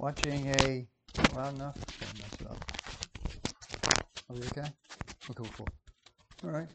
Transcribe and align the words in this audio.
watching 0.00 0.48
a 0.60 0.86
loud 1.34 1.54
enough. 1.54 1.76
Don't 2.00 2.18
mess 2.18 2.40
it 2.40 2.46
up. 2.46 2.72
Are 4.30 4.36
we 4.36 4.42
okay? 4.42 4.68
Oh, 5.30 5.44
cool. 5.56 5.68
All 6.44 6.50
right. 6.50 6.68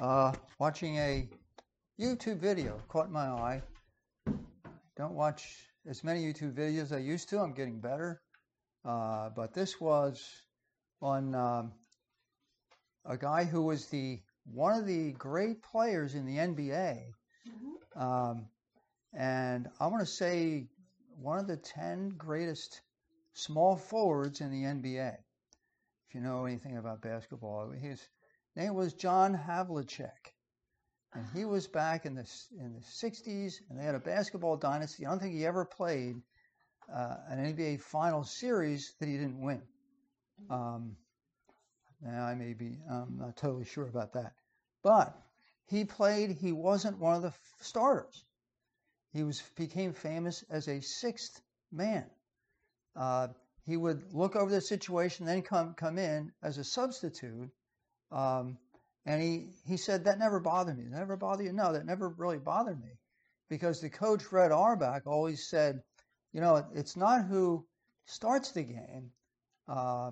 Uh, 0.00 0.32
watching 0.58 0.96
a 0.98 1.28
YouTube 1.98 2.38
video 2.38 2.80
caught 2.88 3.10
my 3.10 3.26
eye. 3.26 3.62
Don't 4.96 5.14
watch 5.14 5.44
as 5.88 6.04
many 6.04 6.20
YouTube 6.24 6.54
videos 6.54 6.82
as 6.82 6.92
I 6.92 6.98
used 6.98 7.28
to. 7.30 7.38
I'm 7.38 7.54
getting 7.54 7.80
better. 7.80 8.20
Uh, 8.84 9.30
but 9.34 9.54
this 9.54 9.80
was 9.80 10.22
on 11.00 11.34
um, 11.34 11.72
a 13.04 13.16
guy 13.16 13.44
who 13.44 13.62
was 13.62 13.86
the 13.86 14.20
one 14.44 14.78
of 14.78 14.86
the 14.86 15.12
great 15.12 15.62
players 15.62 16.14
in 16.14 16.26
the 16.26 16.36
NBA. 16.36 16.98
Um, 17.96 18.46
and 19.12 19.68
I 19.80 19.86
want 19.86 20.00
to 20.00 20.06
say 20.06 20.68
one 21.20 21.38
of 21.38 21.46
the 21.46 21.56
10 21.56 22.10
greatest 22.10 22.80
small 23.32 23.76
forwards 23.76 24.40
in 24.40 24.50
the 24.50 24.62
NBA. 24.62 25.14
If 26.08 26.14
you 26.14 26.20
know 26.20 26.44
anything 26.44 26.76
about 26.76 27.02
basketball, 27.02 27.70
his 27.70 28.00
name 28.54 28.74
was 28.74 28.94
John 28.94 29.34
Havlicek. 29.34 30.32
And 31.14 31.24
he 31.34 31.44
was 31.44 31.66
back 31.66 32.04
in 32.04 32.14
the, 32.14 32.28
in 32.58 32.74
the 32.74 32.80
60s, 32.80 33.60
and 33.70 33.78
they 33.78 33.84
had 33.84 33.94
a 33.94 34.00
basketball 34.00 34.56
dynasty. 34.56 35.06
I 35.06 35.10
don't 35.10 35.18
think 35.18 35.34
he 35.34 35.46
ever 35.46 35.64
played 35.64 36.20
uh, 36.94 37.16
an 37.28 37.54
NBA 37.54 37.80
final 37.80 38.22
series 38.22 38.94
that 39.00 39.08
he 39.08 39.16
didn't 39.16 39.40
win. 39.40 39.62
Um, 40.50 40.96
now, 42.02 42.26
I 42.26 42.34
may 42.34 42.52
be, 42.52 42.78
I'm 42.90 43.16
not 43.18 43.36
totally 43.36 43.64
sure 43.64 43.88
about 43.88 44.12
that. 44.12 44.34
But 44.82 45.16
he 45.66 45.84
played, 45.84 46.30
he 46.30 46.52
wasn't 46.52 46.98
one 46.98 47.16
of 47.16 47.22
the 47.22 47.32
starters. 47.60 48.25
He 49.16 49.22
was 49.24 49.40
became 49.56 49.94
famous 49.94 50.44
as 50.50 50.68
a 50.68 50.82
sixth 50.82 51.40
man. 51.72 52.04
Uh, 52.94 53.28
he 53.64 53.74
would 53.74 54.12
look 54.12 54.36
over 54.36 54.50
the 54.50 54.60
situation, 54.60 55.24
then 55.24 55.40
come 55.40 55.72
come 55.72 55.96
in 55.96 56.34
as 56.42 56.58
a 56.58 56.64
substitute. 56.64 57.50
Um, 58.12 58.58
and 59.06 59.22
he, 59.22 59.54
he 59.64 59.78
said, 59.78 60.04
That 60.04 60.18
never 60.18 60.38
bothered 60.38 60.76
me. 60.76 60.84
That 60.90 60.98
never 60.98 61.16
bothered 61.16 61.46
you? 61.46 61.54
No, 61.54 61.72
that 61.72 61.86
never 61.86 62.10
really 62.10 62.36
bothered 62.36 62.78
me. 62.78 62.90
Because 63.48 63.80
the 63.80 63.88
coach, 63.88 64.22
Fred 64.22 64.52
Auerbach, 64.52 65.06
always 65.06 65.48
said, 65.48 65.82
You 66.32 66.42
know, 66.42 66.66
it's 66.74 66.94
not 66.94 67.24
who 67.24 67.66
starts 68.04 68.52
the 68.52 68.64
game 68.64 69.12
uh, 69.66 70.10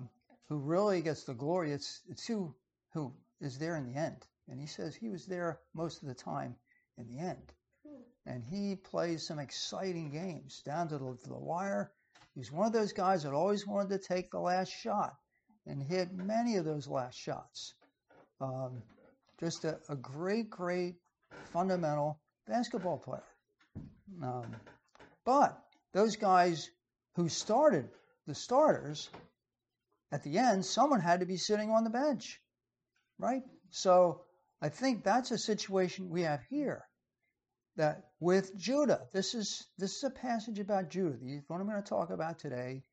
who 0.49 0.57
really 0.57 1.03
gets 1.03 1.25
the 1.25 1.35
glory, 1.35 1.73
it's, 1.73 2.01
it's 2.09 2.25
who, 2.25 2.55
who 2.93 3.13
is 3.39 3.59
there 3.59 3.75
in 3.75 3.85
the 3.85 3.99
end. 3.99 4.25
And 4.47 4.59
he 4.59 4.65
says 4.65 4.95
he 4.95 5.09
was 5.09 5.27
there 5.27 5.59
most 5.75 6.01
of 6.01 6.07
the 6.07 6.15
time 6.15 6.55
in 6.97 7.07
the 7.07 7.19
end 7.19 7.53
and 8.25 8.43
he 8.43 8.75
plays 8.75 9.27
some 9.27 9.39
exciting 9.39 10.09
games 10.09 10.61
down 10.65 10.87
to 10.87 10.97
the, 10.97 11.17
to 11.23 11.29
the 11.29 11.37
wire. 11.37 11.91
He's 12.33 12.51
one 12.51 12.67
of 12.67 12.73
those 12.73 12.91
guys 12.91 13.23
that 13.23 13.33
always 13.33 13.67
wanted 13.67 13.89
to 13.89 14.07
take 14.07 14.31
the 14.31 14.39
last 14.39 14.69
shot 14.69 15.15
and 15.67 15.81
hit 15.81 16.13
many 16.13 16.57
of 16.57 16.65
those 16.65 16.87
last 16.87 17.17
shots. 17.17 17.73
Um, 18.41 18.81
just 19.39 19.63
a, 19.63 19.77
a, 19.89 19.95
great, 19.95 20.49
great 20.49 20.95
fundamental 21.51 22.19
basketball 22.47 22.97
player. 22.97 23.23
Um, 24.21 24.55
but 25.23 25.57
those 25.93 26.15
guys 26.15 26.69
who 27.15 27.29
started, 27.29 27.89
the 28.27 28.35
starters, 28.35 29.09
at 30.11 30.23
the 30.23 30.37
end, 30.37 30.65
someone 30.65 30.99
had 30.99 31.21
to 31.21 31.25
be 31.25 31.37
sitting 31.37 31.69
on 31.69 31.83
the 31.83 31.89
bench, 31.89 32.41
right? 33.17 33.43
So 33.69 34.21
I 34.61 34.69
think 34.69 35.03
that's 35.03 35.31
a 35.31 35.37
situation 35.37 36.09
we 36.09 36.23
have 36.23 36.41
here 36.49 36.85
that 37.77 38.05
with 38.19 38.55
Judah, 38.57 39.01
this 39.11 39.33
is 39.33 39.65
this 39.77 39.97
is 39.97 40.03
a 40.03 40.09
passage 40.09 40.59
about 40.59 40.89
Judah. 40.89 41.17
The 41.17 41.41
one 41.47 41.61
I'm 41.61 41.67
going 41.67 41.81
to 41.81 41.87
talk 41.87 42.09
about 42.09 42.39
today 42.39 42.83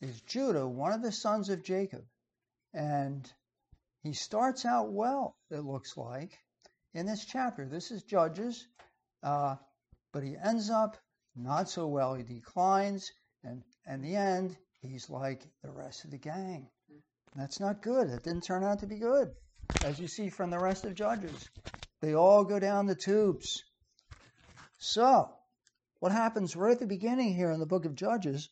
is 0.00 0.20
Judah, 0.22 0.66
one 0.66 0.92
of 0.92 1.02
the 1.02 1.12
sons 1.12 1.48
of 1.48 1.62
Jacob, 1.62 2.04
and 2.74 3.30
he 4.02 4.12
starts 4.12 4.64
out 4.64 4.92
well. 4.92 5.36
It 5.50 5.60
looks 5.60 5.96
like 5.96 6.38
in 6.94 7.06
this 7.06 7.24
chapter. 7.24 7.66
This 7.66 7.90
is 7.90 8.02
Judges, 8.02 8.66
uh, 9.22 9.56
but 10.12 10.22
he 10.22 10.36
ends 10.36 10.70
up 10.70 10.96
not 11.36 11.68
so 11.68 11.86
well. 11.86 12.14
He 12.14 12.22
declines, 12.22 13.10
and 13.44 13.62
in 13.86 14.02
the 14.02 14.16
end, 14.16 14.56
he's 14.80 15.08
like 15.08 15.42
the 15.62 15.70
rest 15.70 16.04
of 16.04 16.10
the 16.10 16.18
gang. 16.18 16.68
That's 17.36 17.60
not 17.60 17.82
good. 17.82 18.08
It 18.08 18.24
didn't 18.24 18.44
turn 18.44 18.64
out 18.64 18.80
to 18.80 18.86
be 18.86 18.98
good, 18.98 19.32
as 19.84 19.98
you 19.98 20.08
see 20.08 20.28
from 20.28 20.50
the 20.50 20.58
rest 20.58 20.84
of 20.84 20.94
Judges. 20.94 21.48
They 22.00 22.14
all 22.14 22.44
go 22.44 22.58
down 22.58 22.86
the 22.86 22.94
tubes. 22.94 23.64
So, 24.78 25.28
what 25.98 26.12
happens 26.12 26.54
right 26.54 26.72
at 26.72 26.78
the 26.78 26.86
beginning 26.86 27.34
here 27.34 27.50
in 27.50 27.58
the 27.58 27.66
book 27.66 27.84
of 27.84 27.94
Judges? 27.94 28.48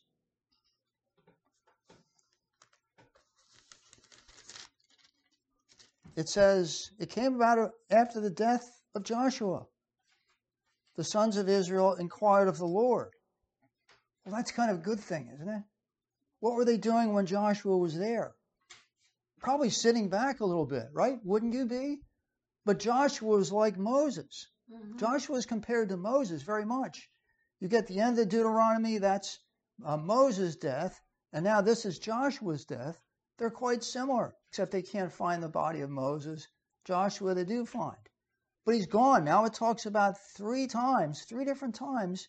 It 6.17 6.27
says, 6.27 6.91
It 6.99 7.09
came 7.09 7.35
about 7.35 7.71
after 7.89 8.19
the 8.19 8.29
death 8.29 8.69
of 8.93 9.03
Joshua. 9.03 9.65
The 10.95 11.03
sons 11.03 11.37
of 11.37 11.47
Israel 11.47 11.93
inquired 11.93 12.47
of 12.47 12.57
the 12.57 12.65
Lord. 12.65 13.13
Well, 14.25 14.35
that's 14.35 14.51
kind 14.51 14.71
of 14.71 14.79
a 14.79 14.81
good 14.81 14.99
thing, 14.99 15.29
isn't 15.33 15.47
it? 15.47 15.63
What 16.39 16.55
were 16.55 16.65
they 16.65 16.77
doing 16.77 17.13
when 17.13 17.27
Joshua 17.27 17.77
was 17.77 17.97
there? 17.97 18.35
Probably 19.39 19.69
sitting 19.69 20.09
back 20.09 20.39
a 20.39 20.45
little 20.45 20.65
bit, 20.65 20.87
right? 20.91 21.19
Wouldn't 21.23 21.53
you 21.53 21.67
be? 21.67 22.01
But 22.65 22.79
Joshua 22.79 23.29
was 23.29 23.51
like 23.51 23.77
Moses. 23.77 24.47
Mm-hmm. 24.71 24.97
Joshua 24.97 25.37
is 25.37 25.45
compared 25.45 25.89
to 25.89 25.97
Moses 25.97 26.41
very 26.41 26.65
much. 26.65 27.09
You 27.59 27.67
get 27.67 27.87
the 27.87 27.99
end 27.99 28.19
of 28.19 28.29
Deuteronomy, 28.29 28.97
that's 28.97 29.39
uh, 29.83 29.97
Moses' 29.97 30.55
death, 30.55 31.01
and 31.31 31.43
now 31.43 31.61
this 31.61 31.85
is 31.85 31.99
Joshua's 31.99 32.65
death. 32.65 33.01
They're 33.37 33.49
quite 33.49 33.83
similar, 33.83 34.35
except 34.49 34.71
they 34.71 34.81
can't 34.81 35.11
find 35.11 35.41
the 35.41 35.47
body 35.47 35.81
of 35.81 35.89
Moses. 35.89 36.47
Joshua, 36.83 37.33
they 37.33 37.45
do 37.45 37.65
find. 37.65 38.09
But 38.65 38.75
he's 38.75 38.87
gone. 38.87 39.23
Now 39.23 39.45
it 39.45 39.53
talks 39.53 39.85
about 39.85 40.19
three 40.19 40.67
times, 40.67 41.23
three 41.23 41.45
different 41.45 41.75
times, 41.75 42.27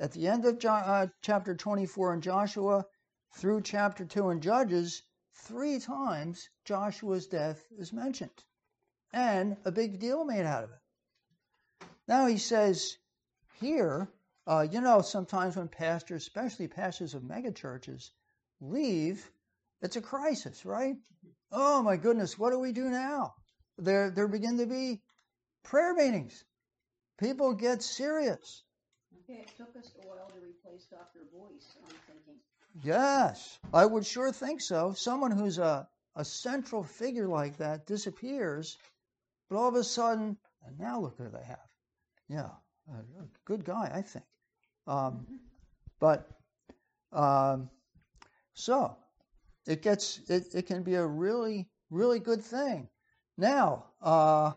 at 0.00 0.12
the 0.12 0.26
end 0.26 0.44
of 0.46 0.58
jo- 0.58 0.70
uh, 0.72 1.06
chapter 1.22 1.54
24 1.54 2.14
in 2.14 2.20
Joshua 2.20 2.86
through 3.34 3.62
chapter 3.62 4.04
2 4.04 4.30
in 4.30 4.40
Judges, 4.40 5.02
three 5.34 5.78
times 5.78 6.48
Joshua's 6.64 7.28
death 7.28 7.64
is 7.78 7.92
mentioned. 7.92 8.44
And 9.12 9.56
a 9.64 9.70
big 9.70 10.00
deal 10.00 10.24
made 10.24 10.46
out 10.46 10.64
of 10.64 10.70
it. 10.70 10.79
Now 12.08 12.26
he 12.26 12.38
says 12.38 12.96
here, 13.60 14.08
uh, 14.46 14.66
you 14.70 14.80
know, 14.80 15.00
sometimes 15.00 15.56
when 15.56 15.68
pastors, 15.68 16.22
especially 16.22 16.68
pastors 16.68 17.14
of 17.14 17.22
megachurches, 17.22 18.10
leave, 18.60 19.30
it's 19.82 19.96
a 19.96 20.02
crisis, 20.02 20.64
right? 20.64 20.96
Oh 21.52 21.82
my 21.82 21.96
goodness, 21.96 22.38
what 22.38 22.50
do 22.50 22.58
we 22.58 22.72
do 22.72 22.90
now? 22.90 23.34
There, 23.78 24.10
there 24.10 24.28
begin 24.28 24.58
to 24.58 24.66
be 24.66 25.00
prayer 25.62 25.94
meetings. 25.94 26.44
People 27.18 27.54
get 27.54 27.82
serious. 27.82 28.62
Okay, 29.22 29.40
it 29.40 29.56
took 29.56 29.76
us 29.76 29.92
a 30.02 30.08
while 30.08 30.28
to 30.28 30.40
replace 30.40 30.86
Dr. 30.86 31.20
Boyce, 31.32 31.76
I'm 31.82 31.96
thinking. 32.06 32.40
Yes, 32.82 33.58
I 33.72 33.84
would 33.84 34.06
sure 34.06 34.32
think 34.32 34.60
so. 34.60 34.92
Someone 34.92 35.32
who's 35.32 35.58
a, 35.58 35.88
a 36.16 36.24
central 36.24 36.82
figure 36.82 37.28
like 37.28 37.58
that 37.58 37.86
disappears, 37.86 38.78
but 39.48 39.56
all 39.56 39.68
of 39.68 39.74
a 39.74 39.84
sudden, 39.84 40.36
and 40.66 40.78
now 40.78 41.00
look 41.00 41.16
who 41.18 41.28
they 41.28 41.44
have. 41.44 41.69
Yeah, 42.30 42.50
a, 42.88 43.24
good 43.44 43.64
guy, 43.64 43.90
I 43.92 44.02
think. 44.02 44.24
Um, 44.86 45.26
but 45.98 46.30
um, 47.12 47.68
so 48.54 48.96
it 49.66 49.82
gets 49.82 50.20
it, 50.30 50.54
it 50.54 50.66
can 50.66 50.84
be 50.84 50.94
a 50.94 51.04
really 51.04 51.68
really 51.90 52.20
good 52.20 52.40
thing. 52.40 52.88
Now, 53.36 53.86
uh, 54.00 54.52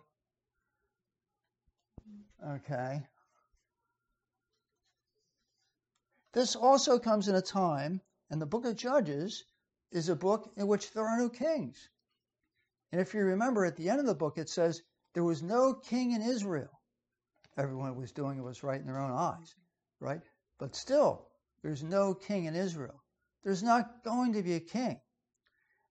okay. 2.48 3.02
This 6.34 6.56
also 6.56 7.00
comes 7.00 7.28
in 7.28 7.34
a 7.34 7.42
time, 7.42 8.02
and 8.30 8.40
the 8.40 8.46
book 8.46 8.66
of 8.66 8.76
Judges 8.76 9.46
is 9.92 10.10
a 10.10 10.16
book 10.16 10.52
in 10.58 10.68
which 10.68 10.92
there 10.92 11.08
are 11.08 11.18
no 11.18 11.30
kings. 11.30 11.90
And 12.92 13.02
if 13.02 13.16
you 13.16 13.22
remember 13.22 13.66
at 13.66 13.78
the 13.78 13.90
end 13.90 14.00
of 14.00 14.06
the 14.06 14.14
book, 14.14 14.38
it 14.38 14.50
says 14.50 14.84
there 15.16 15.24
was 15.24 15.42
no 15.42 15.74
king 15.74 16.12
in 16.12 16.22
Israel 16.22 16.82
everyone 17.58 17.96
was 17.96 18.12
doing 18.12 18.38
it 18.38 18.44
was 18.44 18.64
right 18.64 18.80
in 18.80 18.88
their 18.88 19.00
own 19.00 19.12
eyes, 19.12 19.56
right? 20.00 20.22
But 20.60 20.76
still, 20.76 21.28
there's 21.62 21.84
no 21.84 22.14
king 22.14 22.46
in 22.46 22.56
Israel. 22.56 23.04
There's 23.44 23.64
not 23.64 24.04
going 24.04 24.34
to 24.34 24.44
be 24.44 24.54
a 24.54 24.60
king. 24.60 25.00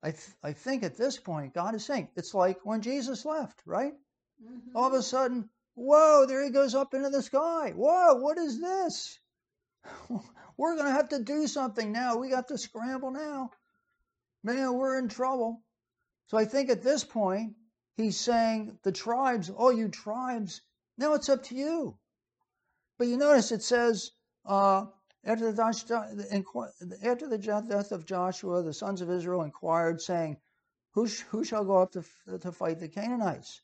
I, 0.03 0.11
th- 0.11 0.37
I 0.43 0.53
think 0.53 0.83
at 0.83 0.97
this 0.97 1.19
point, 1.19 1.55
God 1.55 1.75
is 1.75 1.85
saying, 1.85 2.09
it's 2.17 2.35
like 2.35 2.65
when 2.65 2.83
Jesus 2.83 3.25
left, 3.25 3.61
right? 3.65 3.93
Mm-hmm. 4.43 4.77
All 4.77 4.89
of 4.89 4.95
a 4.95 5.03
sudden, 5.03 5.49
whoa, 5.75 6.27
there 6.27 6.43
he 6.45 6.51
goes 6.51 6.75
up 6.75 6.95
into 6.95 7.11
the 7.11 7.23
sky. 7.23 7.73
Whoa, 7.77 8.15
what 8.17 8.39
is 8.39 8.61
this? 8.61 9.19
we're 10.57 10.75
going 10.75 10.87
to 10.87 10.93
have 10.93 11.11
to 11.11 11.23
do 11.23 11.47
something 11.47 11.93
now. 11.93 12.17
We 12.17 12.31
got 12.31 12.49
to 12.49 12.59
scramble 12.59 13.13
now. 13.13 13.51
Man, 14.43 14.75
we're 14.75 14.99
in 14.99 15.09
trouble. 15.09 15.63
So 16.27 16.37
I 16.37 16.47
think 16.47 16.71
at 16.71 16.83
this 16.83 17.05
point, 17.05 17.55
he's 17.97 18.19
saying, 18.19 18.79
the 18.83 18.93
tribes, 18.93 19.51
all 19.51 19.73
you 19.73 19.89
tribes, 19.89 20.63
now 21.03 21.15
it's 21.15 21.29
up 21.29 21.43
to 21.43 21.57
you. 21.57 21.99
But 22.97 23.09
you 23.09 23.17
notice 23.17 23.51
it 23.51 23.63
says, 23.63 24.13
uh, 24.47 24.87
After 25.25 25.51
the, 25.51 25.65
death 27.69 27.93
of 27.93 28.07
Joshua, 28.07 28.63
the 28.63 28.73
sons 28.73 29.01
of 29.01 29.11
Israel 29.11 29.43
inquired, 29.43 30.01
saying, 30.01 30.37
Who, 30.93 31.09
sh- 31.09 31.25
who 31.31 31.43
shall 31.45 31.65
go 31.65 31.79
up 31.79 31.93
to, 31.93 32.05
to 32.39 32.53
fight 32.53 32.79
the 32.79 32.89
Canaanites? 32.89 33.61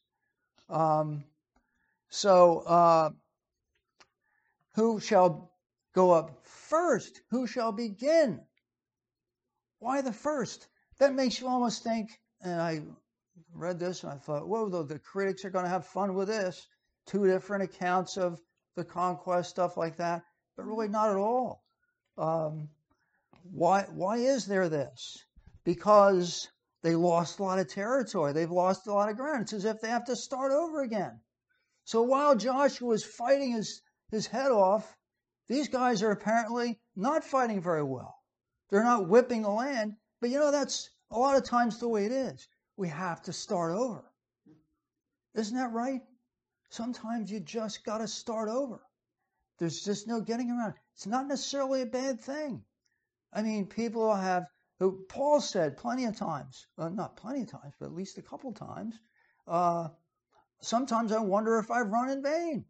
Um, 0.68 1.24
so, 2.08 2.58
uh, 2.60 3.10
who 4.74 4.98
shall 4.98 5.52
go 5.94 6.10
up 6.10 6.44
first? 6.44 7.22
Who 7.30 7.46
shall 7.46 7.70
begin? 7.70 8.40
Why 9.78 10.00
the 10.00 10.12
first? 10.12 10.66
That 10.98 11.14
makes 11.14 11.40
you 11.40 11.46
almost 11.46 11.84
think, 11.84 12.10
and 12.42 12.60
I 12.60 12.82
read 13.54 13.78
this 13.78 14.02
and 14.02 14.12
I 14.12 14.16
thought, 14.16 14.48
whoa, 14.48 14.68
the, 14.68 14.82
the 14.82 14.98
critics 14.98 15.44
are 15.44 15.50
going 15.50 15.64
to 15.64 15.70
have 15.70 15.86
fun 15.86 16.14
with 16.14 16.26
this. 16.26 16.66
Two 17.08 17.26
different 17.26 17.64
accounts 17.64 18.16
of 18.16 18.40
the 18.76 18.84
conquest, 18.84 19.50
stuff 19.50 19.76
like 19.76 19.96
that 19.96 20.22
but 20.58 20.66
really 20.66 20.88
not 20.88 21.08
at 21.08 21.16
all. 21.16 21.62
Um, 22.18 22.68
why, 23.52 23.86
why 23.94 24.16
is 24.16 24.44
there 24.44 24.68
this? 24.68 25.24
Because 25.64 26.48
they 26.82 26.96
lost 26.96 27.38
a 27.38 27.44
lot 27.44 27.60
of 27.60 27.68
territory. 27.68 28.32
They've 28.32 28.50
lost 28.50 28.88
a 28.88 28.92
lot 28.92 29.08
of 29.08 29.16
ground. 29.16 29.42
It's 29.42 29.52
as 29.52 29.64
if 29.64 29.80
they 29.80 29.88
have 29.88 30.06
to 30.06 30.16
start 30.16 30.50
over 30.50 30.82
again. 30.82 31.20
So 31.84 32.02
while 32.02 32.34
Joshua 32.34 32.92
is 32.92 33.04
fighting 33.04 33.52
his, 33.52 33.80
his 34.10 34.26
head 34.26 34.50
off, 34.50 34.96
these 35.46 35.68
guys 35.68 36.02
are 36.02 36.10
apparently 36.10 36.80
not 36.96 37.22
fighting 37.22 37.62
very 37.62 37.84
well. 37.84 38.16
They're 38.68 38.82
not 38.82 39.08
whipping 39.08 39.42
the 39.42 39.50
land, 39.50 39.94
but 40.20 40.30
you 40.30 40.40
know, 40.40 40.50
that's 40.50 40.90
a 41.12 41.18
lot 41.18 41.36
of 41.36 41.44
times 41.44 41.78
the 41.78 41.88
way 41.88 42.04
it 42.04 42.12
is. 42.12 42.48
We 42.76 42.88
have 42.88 43.22
to 43.22 43.32
start 43.32 43.72
over. 43.72 44.04
Isn't 45.36 45.56
that 45.56 45.72
right? 45.72 46.00
Sometimes 46.70 47.30
you 47.30 47.40
just 47.40 47.84
got 47.84 47.98
to 47.98 48.08
start 48.08 48.48
over. 48.48 48.80
There's 49.58 49.82
just 49.82 50.06
no 50.06 50.20
getting 50.20 50.50
around. 50.50 50.74
It's 50.94 51.06
not 51.06 51.26
necessarily 51.26 51.82
a 51.82 51.86
bad 51.86 52.20
thing. 52.20 52.62
I 53.32 53.42
mean, 53.42 53.66
people 53.66 54.14
have, 54.14 54.46
who 54.78 55.04
Paul 55.08 55.40
said 55.40 55.76
plenty 55.76 56.04
of 56.04 56.16
times, 56.16 56.66
well, 56.76 56.90
not 56.90 57.16
plenty 57.16 57.42
of 57.42 57.50
times, 57.50 57.74
but 57.78 57.86
at 57.86 57.94
least 57.94 58.18
a 58.18 58.22
couple 58.22 58.52
times, 58.52 58.98
uh, 59.46 59.88
sometimes 60.60 61.12
I 61.12 61.20
wonder 61.20 61.58
if 61.58 61.70
I've 61.70 61.90
run 61.90 62.10
in 62.10 62.22
vain. 62.22 62.64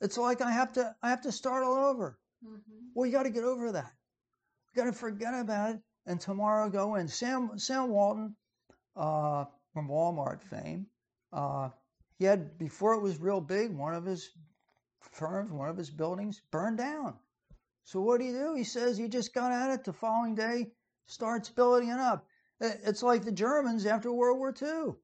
It's 0.00 0.18
like 0.18 0.40
I 0.40 0.50
have 0.50 0.72
to, 0.74 0.94
I 1.02 1.10
have 1.10 1.22
to 1.22 1.32
start 1.32 1.64
all 1.64 1.86
over. 1.86 2.18
Mm-hmm. 2.44 2.86
Well, 2.94 3.06
you 3.06 3.12
got 3.12 3.24
to 3.24 3.30
get 3.30 3.44
over 3.44 3.72
that. 3.72 3.92
You 4.74 4.82
got 4.82 4.90
to 4.90 4.92
forget 4.92 5.34
about 5.34 5.74
it 5.74 5.80
and 6.06 6.20
tomorrow 6.20 6.68
go 6.68 6.96
in. 6.96 7.08
Sam, 7.08 7.58
Sam 7.58 7.88
Walton, 7.88 8.36
uh, 8.96 9.44
from 9.72 9.88
Walmart 9.88 10.42
fame, 10.42 10.86
uh, 11.32 11.70
he 12.18 12.24
had, 12.24 12.58
before 12.58 12.94
it 12.94 13.02
was 13.02 13.18
real 13.18 13.40
big, 13.40 13.72
one 13.72 13.94
of 13.94 14.04
his 14.04 14.30
firms, 15.00 15.50
one 15.50 15.68
of 15.68 15.76
his 15.76 15.90
buildings 15.90 16.40
burned 16.50 16.78
down. 16.78 17.14
So 17.84 18.00
what 18.00 18.18
do 18.18 18.26
you 18.26 18.32
do? 18.32 18.54
He 18.54 18.64
says 18.64 18.96
he 18.96 19.08
just 19.08 19.34
got 19.34 19.52
at 19.52 19.70
it 19.70 19.84
the 19.84 19.92
following 19.92 20.34
day, 20.34 20.72
starts 21.06 21.50
building 21.50 21.90
it 21.90 22.00
up. 22.00 22.26
It's 22.60 23.02
like 23.02 23.24
the 23.24 23.32
Germans 23.32 23.84
after 23.84 24.12
World 24.12 24.38
War 24.38 24.54
II. 24.60 24.94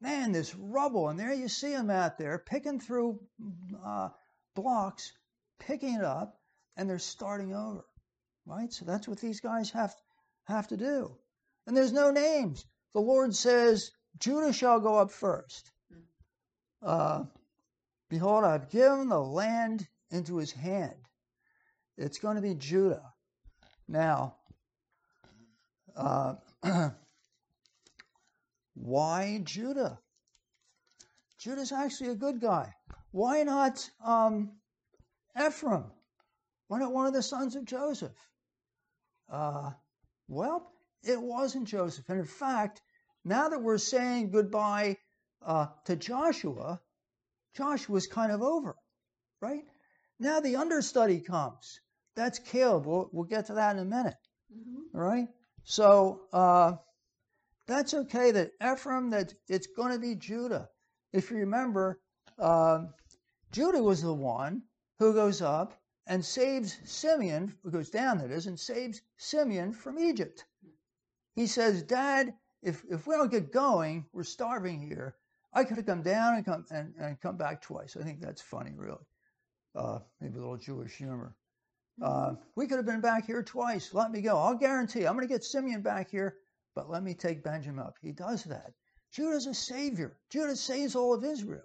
Man, 0.00 0.32
this 0.32 0.54
rubble, 0.54 1.08
and 1.08 1.18
there 1.18 1.32
you 1.32 1.48
see 1.48 1.70
them 1.70 1.90
out 1.90 2.18
there 2.18 2.38
picking 2.38 2.78
through 2.78 3.20
uh, 3.84 4.10
blocks, 4.54 5.12
picking 5.58 5.94
it 5.94 6.04
up, 6.04 6.38
and 6.76 6.88
they're 6.88 6.98
starting 6.98 7.54
over, 7.54 7.84
right? 8.44 8.72
So 8.72 8.84
that's 8.84 9.08
what 9.08 9.18
these 9.18 9.40
guys 9.40 9.70
have 9.70 9.94
have 10.44 10.68
to 10.68 10.76
do. 10.76 11.16
And 11.66 11.76
there's 11.76 11.92
no 11.92 12.10
names. 12.10 12.66
The 12.92 13.00
Lord 13.00 13.34
says, 13.34 13.90
Judah 14.18 14.52
shall 14.52 14.78
go 14.78 14.96
up 14.98 15.10
first. 15.10 15.72
Uh, 16.84 17.24
Behold, 18.14 18.44
I've 18.44 18.70
given 18.70 19.08
the 19.08 19.18
land 19.18 19.88
into 20.10 20.36
his 20.36 20.52
hand. 20.52 20.94
It's 21.96 22.18
going 22.18 22.36
to 22.36 22.42
be 22.42 22.54
Judah. 22.54 23.12
Now, 23.88 24.36
uh, 25.96 26.34
why 28.74 29.40
Judah? 29.42 29.98
Judah's 31.38 31.72
actually 31.72 32.10
a 32.10 32.14
good 32.14 32.40
guy. 32.40 32.72
Why 33.10 33.42
not 33.42 33.88
um, 34.04 34.52
Ephraim? 35.36 35.84
Why 36.68 36.78
not 36.78 36.92
one 36.92 37.06
of 37.06 37.14
the 37.14 37.22
sons 37.22 37.56
of 37.56 37.64
Joseph? 37.64 38.16
Uh, 39.28 39.70
well, 40.28 40.70
it 41.02 41.20
wasn't 41.20 41.68
Joseph. 41.68 42.08
And 42.08 42.20
in 42.20 42.26
fact, 42.26 42.80
now 43.24 43.48
that 43.48 43.62
we're 43.62 43.78
saying 43.78 44.30
goodbye 44.30 44.98
uh, 45.44 45.66
to 45.84 45.96
Joshua, 45.96 46.80
Joshua's 47.56 48.06
kind 48.06 48.32
of 48.32 48.42
over, 48.42 48.76
right? 49.40 49.64
Now 50.18 50.40
the 50.40 50.56
understudy 50.56 51.20
comes. 51.20 51.80
That's 52.16 52.38
Caleb. 52.38 52.86
We'll, 52.86 53.08
we'll 53.12 53.24
get 53.24 53.46
to 53.46 53.54
that 53.54 53.76
in 53.76 53.82
a 53.82 53.84
minute. 53.84 54.14
Mm-hmm. 54.52 54.96
All 54.96 55.04
right? 55.04 55.28
So 55.64 56.22
uh, 56.32 56.74
that's 57.66 57.94
okay 57.94 58.30
that 58.30 58.52
Ephraim, 58.62 59.10
that 59.10 59.34
it's 59.48 59.66
going 59.66 59.92
to 59.92 59.98
be 59.98 60.14
Judah. 60.14 60.68
If 61.12 61.30
you 61.30 61.38
remember, 61.38 62.00
uh, 62.38 62.84
Judah 63.52 63.82
was 63.82 64.02
the 64.02 64.14
one 64.14 64.62
who 64.98 65.14
goes 65.14 65.42
up 65.42 65.80
and 66.06 66.24
saves 66.24 66.78
Simeon, 66.84 67.54
who 67.62 67.70
goes 67.70 67.90
down, 67.90 68.18
that 68.18 68.30
is, 68.30 68.46
and 68.46 68.58
saves 68.58 69.00
Simeon 69.16 69.72
from 69.72 69.98
Egypt. 69.98 70.44
He 71.34 71.46
says, 71.46 71.82
Dad, 71.82 72.34
if, 72.62 72.84
if 72.90 73.06
we 73.06 73.14
don't 73.14 73.30
get 73.30 73.52
going, 73.52 74.06
we're 74.12 74.24
starving 74.24 74.80
here. 74.80 75.16
I 75.54 75.62
could 75.62 75.76
have 75.76 75.86
come 75.86 76.02
down 76.02 76.34
and 76.34 76.44
come 76.44 76.64
and, 76.70 76.94
and 76.98 77.20
come 77.20 77.36
back 77.36 77.62
twice. 77.62 77.96
I 77.96 78.02
think 78.02 78.20
that's 78.20 78.42
funny, 78.42 78.72
really. 78.76 79.06
Uh, 79.74 80.00
maybe 80.20 80.36
a 80.36 80.40
little 80.40 80.56
Jewish 80.56 80.92
humor. 80.92 81.36
Uh, 82.02 82.34
we 82.56 82.66
could 82.66 82.78
have 82.78 82.86
been 82.86 83.00
back 83.00 83.26
here 83.26 83.42
twice. 83.42 83.94
Let 83.94 84.10
me 84.10 84.20
go. 84.20 84.36
I'll 84.36 84.56
guarantee 84.56 85.06
I'm 85.06 85.14
going 85.14 85.26
to 85.26 85.32
get 85.32 85.44
Simeon 85.44 85.82
back 85.82 86.10
here, 86.10 86.36
but 86.74 86.90
let 86.90 87.04
me 87.04 87.14
take 87.14 87.44
Benjamin 87.44 87.84
up. 87.84 87.94
He 88.02 88.10
does 88.10 88.42
that. 88.44 88.72
Judah's 89.12 89.46
a 89.46 89.54
savior. 89.54 90.16
Judah 90.30 90.56
saves 90.56 90.96
all 90.96 91.14
of 91.14 91.24
Israel. 91.24 91.62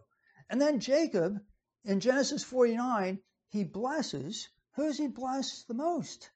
And 0.51 0.62
then 0.62 0.80
Jacob, 0.80 1.39
in 1.83 2.00
Genesis 2.00 2.44
49, 2.44 3.19
he 3.50 3.63
blesses. 3.63 4.50
Who's 4.75 5.00
he 5.00 5.07
blessed 5.07 5.68
the 5.68 5.74
most? 5.74 6.30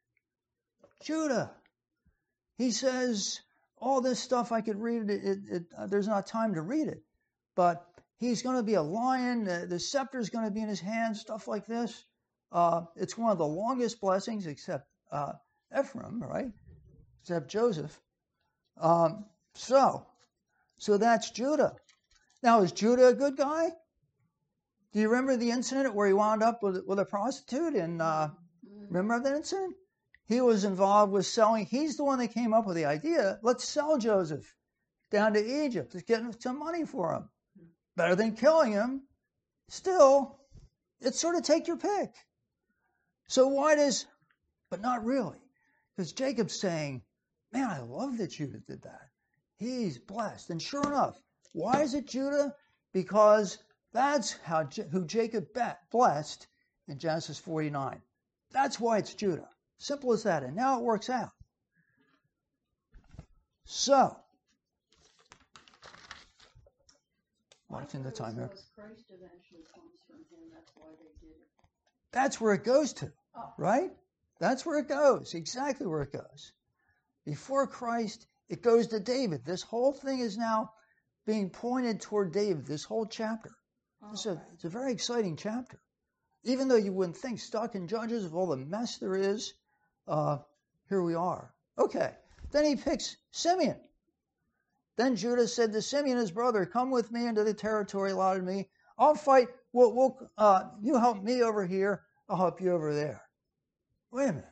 Judah. 1.04 1.52
He 2.58 2.72
says, 2.72 3.42
all 3.78 4.02
this 4.02 4.20
stuff 4.20 4.52
I 4.52 4.62
could 4.62 4.80
read 4.80 5.10
it, 5.10 5.24
it, 5.24 5.40
it 5.52 5.64
uh, 5.78 5.86
there's 5.86 6.08
not 6.08 6.26
time 6.26 6.56
to 6.56 6.62
read 6.62 6.88
it 6.88 7.04
but 7.56 7.86
he's 8.18 8.42
going 8.42 8.56
to 8.56 8.64
be 8.64 8.76
a 8.76 8.82
lion. 8.82 9.44
The, 9.44 9.66
the 9.68 9.80
scepter 9.80 10.20
is 10.20 10.30
going 10.30 10.46
to 10.46 10.52
be 10.52 10.62
in 10.62 10.70
his 10.70 10.80
hand, 10.80 11.18
stuff 11.18 11.48
like 11.48 11.66
this. 11.66 12.06
Uh, 12.52 12.82
it's 12.96 13.18
one 13.18 13.32
of 13.32 13.38
the 13.38 13.48
longest 13.48 14.00
blessings, 14.00 14.48
except 14.48 14.88
uh, 15.12 15.34
Ephraim, 15.78 16.22
right? 16.22 16.52
Except 17.22 17.50
Joseph. 17.50 18.00
Um, 18.80 19.26
so, 19.56 20.06
so 20.78 20.98
that's 20.98 21.32
Judah. 21.32 21.76
Now, 22.42 22.62
is 22.62 22.72
Judah 22.72 23.08
a 23.08 23.14
good 23.14 23.38
guy? 23.38 23.70
Do 24.92 25.00
you 25.00 25.10
remember 25.10 25.38
the 25.38 25.50
incident 25.50 25.96
where 25.96 26.08
he 26.08 26.14
wound 26.14 26.44
up 26.44 26.62
with, 26.62 26.84
with 26.86 27.00
a 27.00 27.06
prostitute? 27.06 27.74
And 27.74 28.02
uh, 28.02 28.30
remember 28.90 29.20
that 29.24 29.36
incident? 29.36 29.76
He 30.26 30.40
was 30.40 30.64
involved 30.64 31.12
with 31.12 31.26
selling. 31.26 31.66
He's 31.66 31.98
the 31.98 32.04
one 32.04 32.20
that 32.20 32.34
came 32.34 32.54
up 32.54 32.66
with 32.66 32.76
the 32.76 32.86
idea. 32.86 33.40
Let's 33.42 33.66
sell 33.66 33.98
Joseph 33.98 34.54
down 35.12 35.34
to 35.34 35.66
Egypt. 35.66 35.92
Let's 35.94 36.06
get 36.06 36.42
some 36.42 36.60
money 36.60 36.86
for 36.86 37.14
him 37.14 37.30
better 37.96 38.16
than 38.16 38.36
killing 38.36 38.72
him. 38.72 39.04
Still, 39.70 40.40
it's 41.02 41.20
sort 41.20 41.36
of 41.36 41.44
take 41.44 41.68
your 41.68 41.78
pick. 41.78 42.14
So 43.28 43.48
why 43.48 43.76
does, 43.76 44.06
but 44.70 44.82
not 44.82 45.06
really, 45.06 45.40
because 45.96 46.12
Jacob's 46.14 46.60
saying, 46.60 47.02
man, 47.52 47.70
I 47.70 47.80
love 47.80 48.18
that 48.18 48.32
Judah 48.32 48.60
did 48.60 48.84
that. 48.84 49.10
He's 49.58 49.98
blessed. 49.98 50.50
And 50.50 50.62
sure 50.62 50.84
enough, 50.84 51.20
why 51.54 51.82
is 51.82 51.94
it 51.94 52.08
Judah? 52.08 52.54
Because 52.94 53.58
that's 53.94 54.34
how 54.44 54.66
who 54.92 55.06
Jacob 55.06 55.48
blessed 55.92 56.48
in 56.88 56.98
Genesis 56.98 57.40
49. 57.40 58.02
That's 58.52 58.80
why 58.80 58.98
it's 58.98 59.14
Judah. 59.14 59.50
Simple 59.78 60.14
as 60.14 60.24
that. 60.24 60.44
And 60.44 60.56
now 60.56 60.80
it 60.80 60.84
works 60.84 61.10
out. 61.10 61.32
So, 63.66 64.18
watching 67.74 68.04
the 68.04 68.12
timer. 68.12 68.50
That's 72.12 72.40
where 72.40 72.54
it 72.54 72.64
goes 72.64 72.94
to, 72.94 73.12
oh. 73.36 73.54
right? 73.58 73.92
That's 74.40 74.66
where 74.66 74.78
it 74.78 74.88
goes. 74.88 75.34
Exactly 75.34 75.88
where 75.88 76.04
it 76.04 76.14
goes. 76.14 76.52
Before 77.26 77.66
Christ, 77.66 78.28
it 78.50 78.62
goes 78.62 78.88
to 78.88 79.00
David. 79.00 79.44
This 79.46 79.64
whole 79.64 79.94
thing 79.94 80.20
is 80.20 80.38
now 80.38 80.72
being 81.26 81.50
pointed 81.50 82.02
toward 82.02 82.32
David, 82.34 82.66
this 82.68 82.84
whole 82.84 83.08
chapter. 83.08 83.52
It's, 84.12 84.26
a, 84.26 84.42
it's 84.54 84.66
a 84.66 84.70
very 84.70 84.92
exciting 84.92 85.38
chapter. 85.38 85.80
Even 86.44 86.68
though 86.68 86.76
you 86.76 86.92
wouldn't 86.92 87.18
think, 87.18 87.40
stuck 87.40 87.74
in 87.74 87.88
Judges 87.88 88.26
of 88.26 88.36
all 88.36 88.48
the 88.48 88.58
mess 88.58 88.98
there 88.98 89.16
is, 89.16 89.54
uh, 90.08 90.40
here 90.90 91.02
we 91.02 91.16
are. 91.16 91.54
Okay. 91.80 92.12
Then 92.52 92.66
he 92.66 92.76
picks 92.76 93.16
Simeon. 93.32 93.80
Then 94.96 95.16
Judah 95.16 95.48
said 95.48 95.74
to 95.74 95.82
Simeon, 95.82 96.18
his 96.18 96.32
brother, 96.32 96.66
Come 96.66 96.92
with 96.92 97.12
me 97.12 97.26
into 97.26 97.44
the 97.44 97.54
territory 97.54 98.12
allotted 98.12 98.44
me. 98.44 98.70
I'll 98.98 99.16
fight. 99.16 99.48
We'll, 99.72 99.94
we'll, 99.94 100.32
uh, 100.38 100.66
you 100.82 100.98
help 101.00 101.24
me 101.24 101.42
over 101.42 101.66
here. 101.66 102.04
I'll 102.30 102.38
help 102.38 102.62
you 102.62 102.72
over 102.72 102.94
there. 102.94 103.22
wait 104.12 104.30
a 104.30 104.34
minute. 104.34 104.46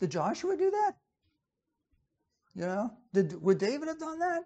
Did 0.00 0.10
Joshua 0.10 0.56
do 0.56 0.70
that? 0.70 0.96
You 2.54 2.66
know, 2.66 2.90
did 3.12 3.40
would 3.40 3.58
David 3.58 3.88
have 3.88 3.98
done 3.98 4.20
that? 4.20 4.44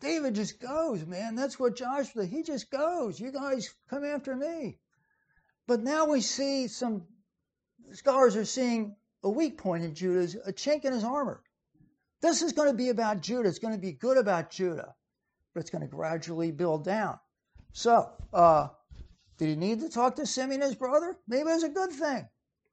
David 0.00 0.34
just 0.34 0.60
goes, 0.60 1.04
man. 1.06 1.34
That's 1.34 1.58
what 1.58 1.76
Joshua. 1.76 2.22
Did. 2.22 2.30
He 2.30 2.42
just 2.42 2.70
goes. 2.70 3.20
You 3.20 3.32
guys 3.32 3.74
come 3.88 4.04
after 4.04 4.34
me. 4.34 4.78
But 5.66 5.80
now 5.80 6.06
we 6.06 6.20
see 6.20 6.68
some 6.68 7.06
scholars 7.92 8.36
are 8.36 8.44
seeing 8.44 8.96
a 9.22 9.30
weak 9.30 9.58
point 9.58 9.84
in 9.84 9.94
Judah, 9.94 10.40
a 10.46 10.52
chink 10.52 10.84
in 10.84 10.92
his 10.92 11.04
armor. 11.04 11.42
This 12.22 12.40
is 12.40 12.52
going 12.52 12.68
to 12.68 12.76
be 12.76 12.88
about 12.88 13.20
Judah. 13.20 13.48
It's 13.48 13.58
going 13.58 13.74
to 13.74 13.80
be 13.80 13.92
good 13.92 14.16
about 14.16 14.50
Judah, 14.50 14.94
but 15.52 15.60
it's 15.60 15.70
going 15.70 15.82
to 15.82 15.88
gradually 15.88 16.52
build 16.52 16.84
down. 16.84 17.18
So, 17.72 18.10
uh, 18.32 18.68
did 19.38 19.48
he 19.48 19.56
need 19.56 19.80
to 19.80 19.88
talk 19.88 20.16
to 20.16 20.26
Simeon, 20.26 20.60
his 20.60 20.76
brother? 20.76 21.16
Maybe 21.26 21.50
it 21.50 21.54
was 21.54 21.64
a 21.64 21.68
good 21.68 21.90
thing, 21.90 22.28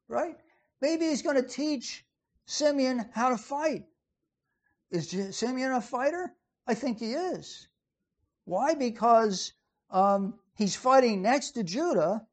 right? 0.08 0.36
Maybe 0.82 1.08
he's 1.08 1.24
going 1.24 1.36
to 1.36 1.48
teach 1.48 2.06
Simeon 2.46 3.10
how 3.12 3.30
to 3.30 3.38
fight. 3.38 3.86
Is 4.92 5.10
Simeon 5.36 5.72
a 5.72 5.82
fighter? 5.82 6.36
I 6.68 6.76
think 6.76 7.00
he 7.00 7.14
is. 7.14 7.68
Why? 8.46 8.76
Because 8.76 9.54
um, 9.90 10.36
he's 10.56 10.76
fighting 10.76 11.22
next 11.22 11.52
to 11.52 11.64
Judah 11.64 12.26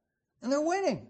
and 0.43 0.53
they're 0.53 0.61
winning. 0.61 1.09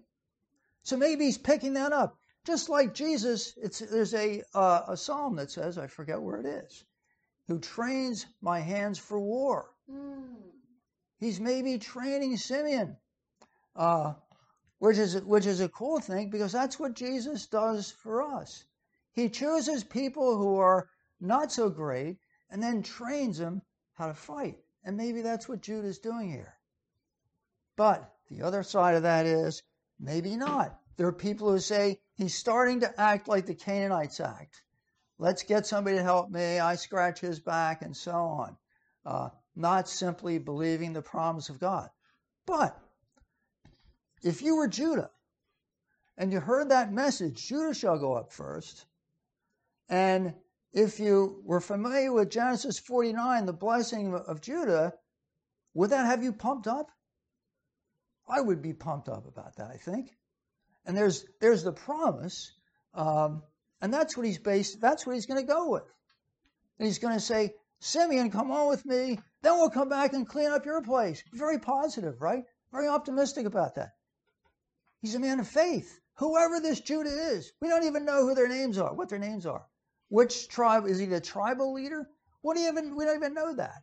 So 0.84 0.96
maybe 0.96 1.24
he's 1.24 1.38
picking 1.38 1.74
that 1.74 1.92
up. 1.92 2.16
Just 2.46 2.68
like 2.68 2.94
Jesus, 2.94 3.58
there's 3.90 4.14
a, 4.14 4.42
uh, 4.54 4.82
a 4.88 4.96
psalm 4.96 5.34
that 5.36 5.50
says, 5.50 5.78
I 5.78 5.88
forget 5.88 6.22
where 6.22 6.38
it 6.38 6.46
is, 6.46 6.84
who 7.48 7.58
trains 7.58 8.24
my 8.40 8.60
hands 8.60 9.00
for 9.00 9.20
war. 9.20 9.72
Mm. 9.90 10.36
He's 11.18 11.40
maybe 11.40 11.78
training 11.78 12.36
Simeon, 12.36 12.96
uh, 13.74 14.14
which, 14.78 14.96
is, 14.96 15.20
which 15.22 15.44
is 15.44 15.60
a 15.60 15.68
cool 15.68 15.98
thing 15.98 16.30
because 16.30 16.52
that's 16.52 16.78
what 16.78 16.94
Jesus 16.94 17.46
does 17.46 17.90
for 17.90 18.22
us. 18.22 18.64
He 19.12 19.28
chooses 19.28 19.82
people 19.82 20.38
who 20.38 20.56
are 20.58 20.88
not 21.20 21.50
so 21.50 21.68
great 21.68 22.18
and 22.50 22.62
then 22.62 22.82
trains 22.82 23.38
them 23.38 23.60
how 23.94 24.06
to 24.06 24.14
fight. 24.14 24.58
And 24.84 24.96
maybe 24.96 25.20
that's 25.20 25.48
what 25.48 25.62
Judah 25.62 25.88
is 25.88 25.98
doing 25.98 26.30
here. 26.30 26.54
But 27.74 28.14
the 28.30 28.42
other 28.42 28.62
side 28.62 28.94
of 28.94 29.02
that 29.02 29.26
is 29.26 29.64
maybe 29.98 30.36
not. 30.36 30.78
There 30.96 31.06
are 31.06 31.12
people 31.12 31.50
who 31.50 31.58
say 31.58 32.00
he's 32.14 32.34
starting 32.34 32.80
to 32.80 33.00
act 33.00 33.28
like 33.28 33.46
the 33.46 33.54
Canaanites 33.54 34.20
act. 34.20 34.62
Let's 35.18 35.42
get 35.42 35.66
somebody 35.66 35.96
to 35.96 36.02
help 36.02 36.30
me. 36.30 36.58
I 36.58 36.74
scratch 36.76 37.20
his 37.20 37.40
back 37.40 37.82
and 37.82 37.96
so 37.96 38.12
on. 38.12 38.56
Uh, 39.04 39.28
not 39.54 39.88
simply 39.88 40.38
believing 40.38 40.92
the 40.92 41.02
promise 41.02 41.48
of 41.48 41.60
God. 41.60 41.88
But 42.46 42.78
if 44.22 44.42
you 44.42 44.56
were 44.56 44.68
Judah 44.68 45.10
and 46.16 46.32
you 46.32 46.40
heard 46.40 46.70
that 46.70 46.92
message, 46.92 47.46
Judah 47.46 47.74
shall 47.74 47.98
go 47.98 48.14
up 48.14 48.32
first, 48.32 48.86
and 49.88 50.34
if 50.72 51.00
you 51.00 51.42
were 51.44 51.60
familiar 51.60 52.12
with 52.12 52.30
Genesis 52.30 52.78
49, 52.78 53.46
the 53.46 53.52
blessing 53.52 54.14
of 54.14 54.40
Judah, 54.40 54.92
would 55.74 55.90
that 55.90 56.06
have 56.06 56.22
you 56.22 56.32
pumped 56.32 56.66
up? 56.66 56.90
I 58.28 58.40
would 58.40 58.60
be 58.60 58.72
pumped 58.72 59.08
up 59.08 59.26
about 59.26 59.56
that, 59.56 59.70
I 59.70 59.76
think. 59.76 60.16
And 60.86 60.96
there's 60.96 61.26
there's 61.40 61.64
the 61.64 61.72
promise, 61.72 62.52
um, 62.94 63.42
and 63.82 63.92
that's 63.92 64.16
what 64.16 64.24
he's 64.24 64.38
based. 64.38 64.80
That's 64.80 65.06
what 65.06 65.14
he's 65.14 65.26
going 65.26 65.40
to 65.40 65.52
go 65.52 65.70
with. 65.70 65.92
And 66.78 66.86
he's 66.86 66.98
going 66.98 67.14
to 67.14 67.20
say, 67.20 67.54
Simeon, 67.80 68.30
come 68.30 68.50
on 68.50 68.68
with 68.68 68.86
me. 68.86 69.18
Then 69.42 69.54
we'll 69.54 69.70
come 69.70 69.88
back 69.88 70.12
and 70.12 70.28
clean 70.28 70.50
up 70.50 70.64
your 70.64 70.82
place. 70.82 71.22
Very 71.32 71.58
positive, 71.58 72.20
right? 72.20 72.44
Very 72.72 72.88
optimistic 72.88 73.46
about 73.46 73.74
that. 73.74 73.90
He's 75.00 75.14
a 75.14 75.20
man 75.20 75.40
of 75.40 75.48
faith. 75.48 76.00
Whoever 76.14 76.60
this 76.60 76.80
Judah 76.80 77.10
is, 77.10 77.52
we 77.60 77.68
don't 77.68 77.84
even 77.84 78.04
know 78.04 78.26
who 78.26 78.34
their 78.34 78.48
names 78.48 78.78
are, 78.78 78.94
what 78.94 79.08
their 79.08 79.18
names 79.18 79.44
are. 79.44 79.66
Which 80.08 80.48
tribe 80.48 80.86
is 80.86 80.98
he 80.98 81.06
the 81.06 81.20
tribal 81.20 81.74
leader? 81.74 82.08
What 82.42 82.54
do 82.54 82.62
you 82.62 82.68
even 82.68 82.96
we 82.96 83.04
don't 83.04 83.16
even 83.16 83.34
know 83.34 83.54
that. 83.56 83.82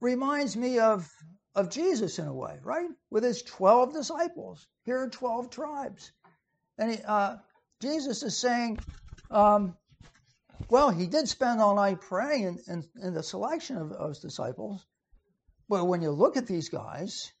Reminds 0.00 0.56
me 0.56 0.78
of 0.78 1.10
of 1.54 1.70
Jesus 1.70 2.18
in 2.18 2.26
a 2.26 2.34
way, 2.34 2.58
right? 2.62 2.88
With 3.10 3.24
his 3.24 3.42
12 3.42 3.92
disciples. 3.92 4.66
Here 4.84 4.98
are 4.98 5.08
12 5.08 5.50
tribes. 5.50 6.12
And 6.78 6.92
he, 6.92 6.98
uh, 7.06 7.36
Jesus 7.80 8.22
is 8.22 8.36
saying, 8.36 8.78
um, 9.30 9.76
well, 10.68 10.90
he 10.90 11.06
did 11.06 11.28
spend 11.28 11.60
all 11.60 11.76
night 11.76 12.00
praying 12.00 12.42
in, 12.42 12.58
in, 12.66 12.84
in 13.02 13.14
the 13.14 13.22
selection 13.22 13.76
of 13.76 13.90
those 13.90 14.20
disciples. 14.20 14.84
But 15.68 15.86
when 15.86 16.02
you 16.02 16.10
look 16.10 16.36
at 16.36 16.46
these 16.46 16.68
guys, 16.68 17.32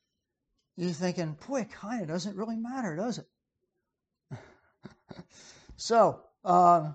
you're 0.76 0.90
thinking, 0.90 1.36
boy, 1.46 1.62
it 1.62 1.72
kind 1.72 2.02
of 2.02 2.08
doesn't 2.08 2.36
really 2.36 2.56
matter, 2.56 2.96
does 2.96 3.18
it? 3.18 4.38
so, 5.76 6.20
uh, 6.44 6.92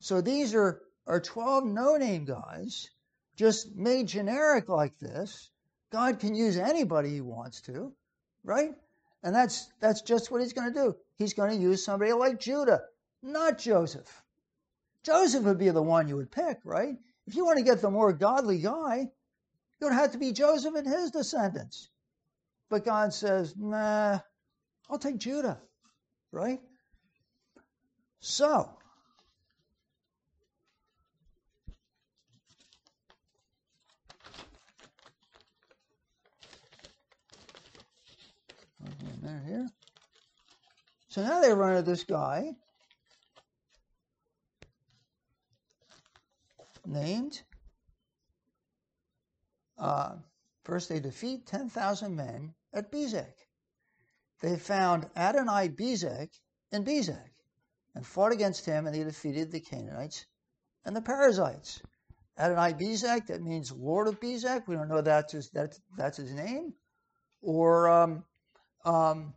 so 0.00 0.20
these 0.20 0.54
are, 0.54 0.82
are 1.06 1.20
12 1.20 1.64
no 1.64 1.96
name 1.96 2.24
guys, 2.24 2.90
just 3.36 3.74
made 3.74 4.08
generic 4.08 4.68
like 4.68 4.98
this. 4.98 5.50
God 5.96 6.20
can 6.20 6.34
use 6.34 6.58
anybody 6.58 7.08
he 7.08 7.20
wants 7.22 7.62
to, 7.62 7.90
right? 8.44 8.74
And 9.22 9.34
that's 9.34 9.70
that's 9.80 10.02
just 10.02 10.30
what 10.30 10.42
he's 10.42 10.52
going 10.52 10.70
to 10.70 10.78
do. 10.78 10.94
He's 11.16 11.32
going 11.32 11.50
to 11.50 11.56
use 11.56 11.82
somebody 11.82 12.12
like 12.12 12.38
Judah, 12.38 12.82
not 13.22 13.56
Joseph. 13.56 14.22
Joseph 15.02 15.44
would 15.44 15.56
be 15.56 15.70
the 15.70 15.82
one 15.82 16.06
you 16.06 16.16
would 16.16 16.30
pick, 16.30 16.58
right? 16.64 16.96
If 17.26 17.34
you 17.34 17.46
want 17.46 17.56
to 17.56 17.64
get 17.64 17.80
the 17.80 17.90
more 17.90 18.12
godly 18.12 18.58
guy, 18.58 19.08
it 19.80 19.84
would 19.84 19.94
have 19.94 20.12
to 20.12 20.18
be 20.18 20.32
Joseph 20.32 20.74
and 20.74 20.86
his 20.86 21.10
descendants. 21.12 21.88
But 22.68 22.84
God 22.84 23.14
says, 23.14 23.54
nah, 23.56 24.18
I'll 24.90 24.98
take 24.98 25.16
Judah, 25.16 25.62
right? 26.30 26.60
So, 28.20 28.68
there 39.26 39.42
here. 39.46 39.66
So 41.08 41.22
now 41.22 41.40
they 41.40 41.52
run 41.52 41.76
into 41.76 41.90
this 41.90 42.04
guy 42.04 42.52
named. 46.86 47.40
Uh, 49.78 50.16
first, 50.64 50.88
they 50.88 51.00
defeat 51.00 51.46
10,000 51.46 52.16
men 52.16 52.54
at 52.72 52.90
Bezek. 52.90 53.32
They 54.40 54.56
found 54.56 55.08
Adonai 55.16 55.68
Bezek 55.68 56.30
in 56.72 56.84
Bezek 56.84 57.30
and 57.94 58.06
fought 58.06 58.32
against 58.32 58.66
him, 58.66 58.86
and 58.86 58.94
they 58.94 59.04
defeated 59.04 59.50
the 59.50 59.60
Canaanites 59.60 60.26
and 60.84 60.94
the 60.94 61.02
Perizzites. 61.02 61.80
Adonai 62.38 62.74
Bezek, 62.74 63.26
that 63.26 63.42
means 63.42 63.72
Lord 63.72 64.08
of 64.08 64.20
Bezek. 64.20 64.68
We 64.68 64.76
don't 64.76 64.88
know 64.88 65.00
that's 65.00 65.32
his, 65.32 65.50
that's, 65.50 65.80
that's 65.96 66.18
his 66.18 66.32
name. 66.32 66.74
Or 67.40 67.88
um, 67.88 68.24
um, 68.86 69.34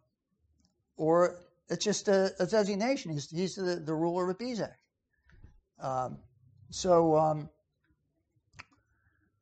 or 0.96 1.36
it's 1.70 1.84
just 1.84 2.08
a, 2.08 2.34
a, 2.40 2.46
designation. 2.46 3.12
He's, 3.12 3.30
he's 3.30 3.56
the, 3.56 3.76
the 3.76 3.94
ruler 3.94 4.30
of 4.30 4.38
Bezek. 4.38 4.76
Um, 5.82 6.20
so 6.70 7.18
um, 7.18 7.50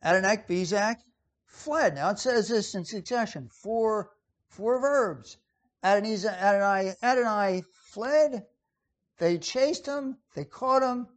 Adonai 0.03 0.37
Bezek 0.49 0.95
fled. 1.45 1.95
Now 1.95 2.09
it 2.11 2.19
says 2.19 2.47
this 2.47 2.73
in 2.73 2.85
succession, 2.85 3.49
four, 3.51 4.11
four 4.49 4.79
verbs. 4.79 5.37
Adonai, 5.83 6.15
Adonai, 6.25 6.93
Adonai 7.03 7.63
fled, 7.91 8.45
they 9.19 9.37
chased 9.37 9.85
him, 9.85 10.17
they 10.35 10.45
caught 10.45 10.81
him, 10.81 11.07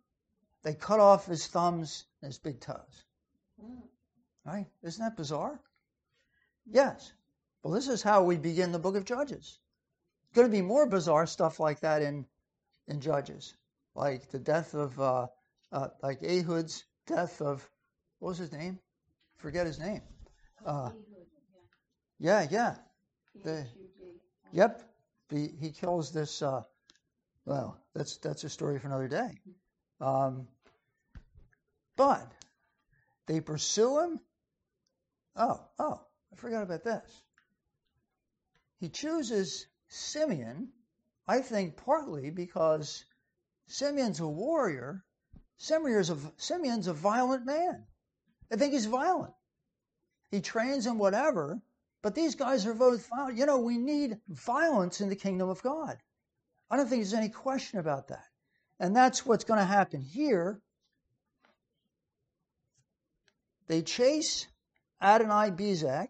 they 0.63 0.75
cut 0.75 1.01
off 1.01 1.27
his 1.27 1.47
thumbs 1.47 2.07
and 2.23 2.29
his 2.29 2.39
big 2.39 2.61
toes. 2.61 3.05
Right? 4.45 4.67
Isn't 4.83 5.05
that 5.05 5.17
bizarre? 5.17 5.61
Yes. 6.67 7.13
Well, 7.63 7.75
this 7.75 7.89
is 7.89 8.03
how 8.03 8.23
we 8.23 8.37
begin 8.37 8.73
the 8.73 8.79
book 8.79 8.97
of 8.97 9.05
Judges. 9.05 9.59
It's 10.25 10.35
going 10.35 10.47
to 10.47 10.53
be 10.53 10.63
more 10.63 10.87
bizarre 10.87 11.27
stuff 11.27 11.61
like 11.61 11.81
that 11.81 12.03
in 12.03 12.27
in 12.87 13.01
Judges, 13.01 13.55
like 13.95 14.31
the 14.31 14.39
death 14.39 14.75
of 14.75 14.99
uh, 15.01 15.27
uh, 15.73 15.89
like 16.03 16.21
Ehud's 16.23 16.85
death 17.07 17.41
of 17.41 17.69
what 18.19 18.31
was 18.31 18.39
his 18.39 18.53
name? 18.53 18.79
Forget 19.37 19.67
his 19.67 19.79
name. 19.79 20.03
Uh, 20.65 20.91
yeah, 22.19 22.47
yeah. 22.51 22.77
The, 23.45 23.67
yep. 24.53 24.83
The, 25.29 25.51
he 25.61 25.71
kills 25.71 26.13
this. 26.13 26.43
Uh, 26.43 26.63
well, 27.47 27.79
that's 27.95 28.19
that's 28.19 28.45
a 28.45 28.49
story 28.49 28.79
for 28.79 28.89
another 28.89 29.09
day. 29.09 29.31
Um, 30.01 30.47
but 31.97 32.31
they 33.27 33.41
pursue 33.41 34.01
him. 34.01 34.21
Oh, 35.37 35.61
oh, 35.79 36.01
I 36.33 36.37
forgot 36.37 36.63
about 36.63 36.85
this. 36.85 37.23
He 38.81 38.89
chooses 38.89 39.67
Simeon, 39.89 40.73
I 41.29 41.41
think 41.41 41.77
partly 41.77 42.31
because 42.31 43.05
Simeon's 43.67 44.21
a 44.21 44.27
warrior. 44.27 45.05
Simeon's 45.59 46.09
a, 46.09 46.17
Simeon's 46.39 46.87
a 46.87 46.95
violent 46.95 47.45
man. 47.45 47.85
I 48.51 48.57
think 48.57 48.73
he's 48.73 48.87
violent. 48.87 49.35
He 50.31 50.41
trains 50.41 50.87
and 50.87 50.99
whatever, 50.99 51.61
but 52.03 52.15
these 52.15 52.35
guys 52.35 52.67
are 52.67 52.75
both 52.75 53.07
violent. 53.09 53.37
You 53.37 53.47
know, 53.47 53.59
we 53.59 53.77
need 53.77 54.19
violence 54.29 55.03
in 55.03 55.11
the 55.11 55.17
kingdom 55.17 55.51
of 55.51 55.63
God. 55.63 55.99
I 56.71 56.77
don't 56.77 56.89
think 56.89 57.03
there's 57.03 57.15
any 57.15 57.29
question 57.29 57.81
about 57.81 58.09
that. 58.09 58.25
And 58.79 58.97
that's 58.97 59.27
what's 59.27 59.45
going 59.45 59.61
to 59.61 59.67
happen 59.67 60.01
here. 60.01 60.63
They 63.67 63.83
chase 63.83 64.47
Adonai 65.03 65.51
Bezek. 65.51 66.09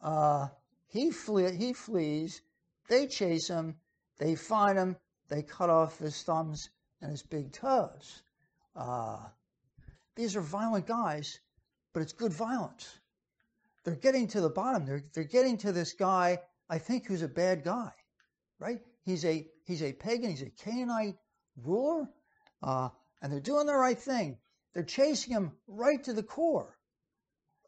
Uh, 0.00 0.48
he, 0.92 1.10
flee, 1.10 1.56
he 1.56 1.72
flees. 1.72 2.42
They 2.88 3.06
chase 3.06 3.48
him. 3.48 3.76
They 4.18 4.34
find 4.34 4.78
him. 4.78 4.96
They 5.28 5.42
cut 5.42 5.70
off 5.70 5.98
his 5.98 6.22
thumbs 6.22 6.68
and 7.00 7.10
his 7.10 7.22
big 7.22 7.52
toes. 7.52 8.22
Uh, 8.76 9.18
these 10.14 10.36
are 10.36 10.42
violent 10.42 10.86
guys, 10.86 11.40
but 11.94 12.02
it's 12.02 12.12
good 12.12 12.32
violence. 12.32 12.98
They're 13.84 13.94
getting 13.94 14.28
to 14.28 14.42
the 14.42 14.50
bottom. 14.50 14.84
They're, 14.84 15.02
they're 15.14 15.24
getting 15.24 15.56
to 15.58 15.72
this 15.72 15.94
guy, 15.94 16.38
I 16.68 16.78
think, 16.78 17.06
who's 17.06 17.22
a 17.22 17.28
bad 17.28 17.64
guy, 17.64 17.90
right? 18.58 18.80
He's 19.04 19.24
a, 19.24 19.48
he's 19.64 19.82
a 19.82 19.94
pagan, 19.94 20.30
he's 20.30 20.42
a 20.42 20.50
Canaanite 20.50 21.16
ruler, 21.56 22.08
uh, 22.62 22.90
and 23.22 23.32
they're 23.32 23.40
doing 23.40 23.66
the 23.66 23.74
right 23.74 23.98
thing. 23.98 24.36
They're 24.74 24.84
chasing 24.84 25.32
him 25.32 25.52
right 25.66 26.02
to 26.04 26.12
the 26.12 26.22
core, 26.22 26.76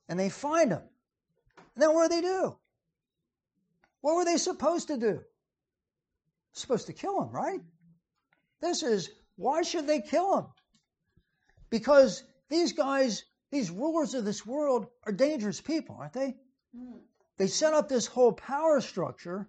and 0.09 0.21
they 0.21 0.29
find 0.29 0.71
him. 0.71 0.83
And 1.75 1.83
then 1.83 1.95
what 1.95 2.11
do 2.11 2.17
they 2.17 2.23
do? 2.23 2.57
What 4.05 4.17
were 4.17 4.27
they 4.27 4.37
supposed 4.37 4.89
to 4.89 4.99
do? 4.99 5.23
Supposed 6.53 6.89
to 6.89 6.93
kill 6.93 7.23
him, 7.23 7.31
right? 7.31 7.63
This 8.61 8.83
is 8.83 9.09
why 9.37 9.63
should 9.63 9.87
they 9.87 10.03
kill 10.03 10.37
him? 10.37 10.47
Because 11.71 12.23
these 12.51 12.75
guys, 12.75 13.25
these 13.51 13.71
rulers 13.71 14.13
of 14.13 14.27
this 14.27 14.45
world, 14.45 14.89
are 15.07 15.13
dangerous 15.13 15.63
people, 15.63 15.97
aren't 15.99 16.13
they? 16.13 16.35
Mm. 16.77 17.01
They 17.39 17.47
set 17.47 17.73
up 17.73 17.89
this 17.89 18.05
whole 18.05 18.35
power 18.35 18.83
structure 18.83 19.49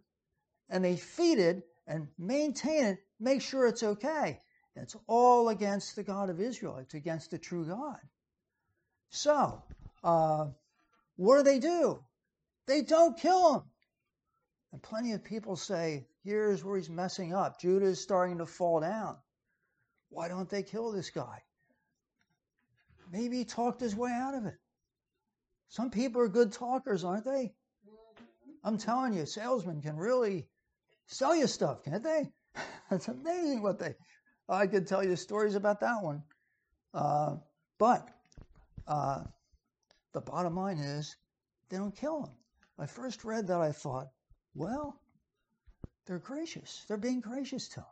and 0.70 0.86
they 0.86 0.96
feed 0.96 1.40
it 1.40 1.68
and 1.86 2.08
maintain 2.18 2.86
it, 2.86 3.00
make 3.20 3.42
sure 3.42 3.68
it's 3.68 3.84
okay. 3.84 4.40
It's 4.78 4.96
all 5.08 5.50
against 5.50 5.98
the 5.98 6.04
God 6.04 6.30
of 6.30 6.40
Israel. 6.40 6.78
It's 6.78 6.94
against 6.94 7.32
the 7.32 7.38
true 7.38 7.66
God. 7.66 8.00
So, 9.10 9.62
uh, 10.02 10.46
what 11.18 11.36
do 11.40 11.44
they 11.44 11.60
do? 11.60 12.06
They 12.68 12.84
don't 12.84 13.20
kill 13.20 13.56
him. 13.56 13.64
And 14.76 14.84
plenty 14.84 15.14
of 15.14 15.24
people 15.24 15.56
say, 15.56 16.06
here's 16.26 16.62
where 16.62 16.76
he's 16.76 16.90
messing 16.90 17.34
up. 17.34 17.62
Judah 17.62 17.86
is 17.86 18.02
starting 18.02 18.40
to 18.40 18.46
fall 18.46 18.82
down. 18.82 19.16
Why 20.10 20.28
don't 20.28 20.50
they 20.50 20.64
kill 20.64 20.92
this 20.92 21.12
guy? 21.12 21.44
Maybe 23.10 23.38
he 23.38 23.46
talked 23.46 23.80
his 23.80 23.96
way 23.96 24.12
out 24.12 24.36
of 24.36 24.46
it. 24.46 24.58
Some 25.70 25.92
people 25.92 26.20
are 26.20 26.28
good 26.28 26.52
talkers, 26.52 27.06
aren't 27.06 27.24
they? 27.24 27.54
I'm 28.66 28.78
telling 28.78 29.14
you, 29.14 29.26
salesmen 29.26 29.82
can 29.82 29.96
really 29.96 30.46
sell 31.06 31.34
you 31.34 31.48
stuff, 31.48 31.82
can't 31.86 32.04
they? 32.04 32.30
It's 32.92 33.08
amazing 33.08 33.62
what 33.64 33.80
they. 33.80 33.96
I 34.50 34.68
could 34.68 34.88
tell 34.88 35.06
you 35.06 35.16
stories 35.16 35.56
about 35.56 35.80
that 35.80 36.04
one. 36.04 36.22
Uh, 36.94 37.38
but 37.80 38.10
uh, 38.90 39.24
the 40.12 40.20
bottom 40.20 40.58
line 40.58 40.80
is, 40.80 41.16
they 41.70 41.78
don't 41.78 41.96
kill 41.96 42.26
him. 42.26 42.34
I 42.78 42.88
first 42.88 43.24
read 43.24 43.48
that, 43.48 43.62
I 43.62 43.72
thought, 43.72 44.10
well, 44.56 45.00
they're 46.06 46.20
gracious. 46.20 46.86
They're 46.88 46.98
being 46.98 47.20
gracious 47.20 47.68
to 47.70 47.82
him. 47.82 47.86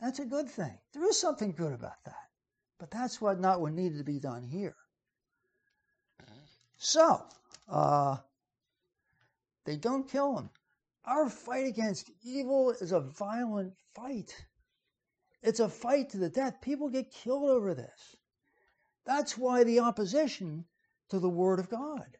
That's 0.00 0.18
a 0.20 0.24
good 0.24 0.48
thing. 0.48 0.78
There 0.92 1.04
is 1.08 1.18
something 1.18 1.52
good 1.52 1.72
about 1.72 2.02
that. 2.04 2.28
But 2.78 2.90
that's 2.90 3.20
what 3.20 3.38
not 3.38 3.60
what 3.60 3.72
needed 3.72 3.98
to 3.98 4.04
be 4.04 4.18
done 4.18 4.42
here. 4.42 4.76
So, 6.78 7.24
uh, 7.68 8.16
they 9.64 9.76
don't 9.76 10.08
kill 10.08 10.38
him. 10.38 10.50
Our 11.04 11.28
fight 11.28 11.66
against 11.66 12.10
evil 12.22 12.70
is 12.70 12.92
a 12.92 13.00
violent 13.00 13.74
fight. 13.94 14.34
It's 15.42 15.60
a 15.60 15.68
fight 15.68 16.10
to 16.10 16.18
the 16.18 16.28
death. 16.28 16.60
People 16.60 16.88
get 16.88 17.10
killed 17.10 17.50
over 17.50 17.74
this. 17.74 18.16
That's 19.04 19.36
why 19.36 19.64
the 19.64 19.80
opposition 19.80 20.64
to 21.08 21.18
the 21.18 21.28
Word 21.28 21.58
of 21.58 21.68
God. 21.68 22.18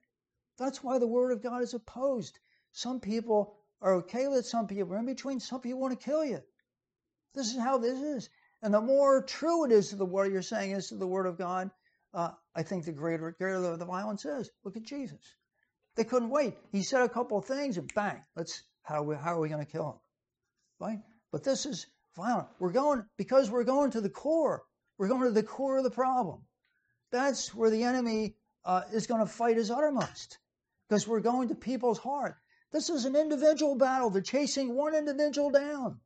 That's 0.59 0.83
why 0.83 0.99
the 0.99 1.07
Word 1.07 1.33
of 1.33 1.43
God 1.43 1.63
is 1.63 1.75
opposed. 1.75 2.39
Some 2.73 3.01
people 3.01 3.57
are 3.81 3.95
okay 3.97 4.29
with 4.29 4.41
it, 4.41 4.47
some 4.47 4.67
people 4.67 4.95
are 4.95 4.99
in 4.99 5.07
between, 5.07 5.41
some 5.41 5.61
people 5.61 5.81
want 5.81 5.99
to 5.99 6.05
kill 6.05 6.25
you. 6.25 6.41
This 7.35 7.53
is 7.53 7.59
how 7.59 7.79
this 7.79 7.99
is. 7.99 8.29
And 8.63 8.73
the 8.73 8.81
more 8.81 9.23
true 9.23 9.65
it 9.65 9.73
is 9.73 9.91
to 9.91 9.97
the 9.97 10.05
word 10.05 10.33
you're 10.33 10.43
saying 10.43 10.73
is 10.73 10.89
to 10.89 10.97
the 10.97 11.07
Word 11.07 11.27
of 11.27 11.37
God, 11.37 11.71
uh, 12.15 12.31
I 12.55 12.63
think 12.63 12.85
the 12.85 12.93
greater, 12.93 13.35
greater 13.39 13.77
the 13.77 13.85
violence 13.85 14.25
is. 14.25 14.51
Look 14.65 14.77
at 14.77 14.83
Jesus. 14.83 15.35
They 15.97 16.05
couldn't 16.05 16.31
wait. 16.31 16.55
He 16.71 16.83
said 16.83 17.03
a 17.03 17.09
couple 17.09 17.39
of 17.39 17.45
things 17.45 17.77
and 17.77 17.93
bang, 17.95 18.23
let's 18.37 18.63
how 18.83 18.97
are 18.97 19.03
we, 19.03 19.17
how 19.17 19.35
are 19.35 19.41
we 19.41 19.49
going 19.49 19.65
to 19.65 19.71
kill 19.71 19.91
him? 19.91 20.01
Right? 20.81 20.99
But 21.31 21.45
this 21.45 21.67
is 21.67 21.87
violent. 22.17 22.49
We're 22.59 22.73
going 22.73 23.05
because 23.17 23.51
we're 23.51 23.65
going 23.65 23.93
to 23.93 24.01
the 24.01 24.11
core. 24.11 24.63
We're 24.99 25.09
going 25.09 25.23
to 25.23 25.31
the 25.31 25.43
core 25.43 25.79
of 25.79 25.85
the 25.85 25.91
problem. 25.91 26.41
That's 27.11 27.55
where 27.55 27.71
the 27.71 27.85
enemy 27.85 28.37
uh, 28.65 28.83
is 28.93 29.07
going 29.07 29.21
to 29.21 29.27
fight 29.27 29.57
his 29.57 29.71
uttermost 29.71 30.39
because 30.89 31.07
we're 31.07 31.21
going 31.21 31.49
to 31.49 31.55
people's 31.55 31.99
heart. 31.99 32.37
This 32.73 32.89
is 32.89 33.05
an 33.05 33.15
individual 33.15 33.77
battle. 33.77 34.11
They're 34.11 34.23
chasing 34.23 34.75
one 34.75 34.95
individual 34.95 35.51
down. 35.51 36.01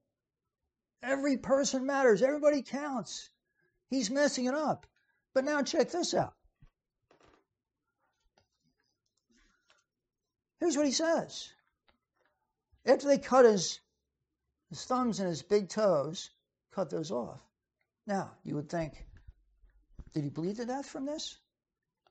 Every 1.02 1.36
person 1.36 1.86
matters. 1.86 2.22
Everybody 2.22 2.62
counts. 2.62 3.30
He's 3.88 4.10
messing 4.10 4.46
it 4.46 4.54
up. 4.54 4.86
But 5.32 5.44
now 5.44 5.62
check 5.62 5.90
this 5.90 6.12
out. 6.12 6.34
Here's 10.58 10.76
what 10.76 10.86
he 10.86 10.92
says. 10.92 11.52
After 12.84 13.06
they 13.06 13.18
cut 13.18 13.44
his, 13.44 13.80
his 14.70 14.84
thumbs 14.84 15.20
and 15.20 15.28
his 15.28 15.42
big 15.42 15.68
toes, 15.68 16.30
cut 16.72 16.90
those 16.90 17.12
off. 17.12 17.40
Now, 18.06 18.32
you 18.42 18.54
would 18.56 18.68
think, 18.68 19.06
did 20.14 20.24
he 20.24 20.30
bleed 20.30 20.56
to 20.56 20.64
death 20.64 20.86
from 20.86 21.04
this? 21.04 21.38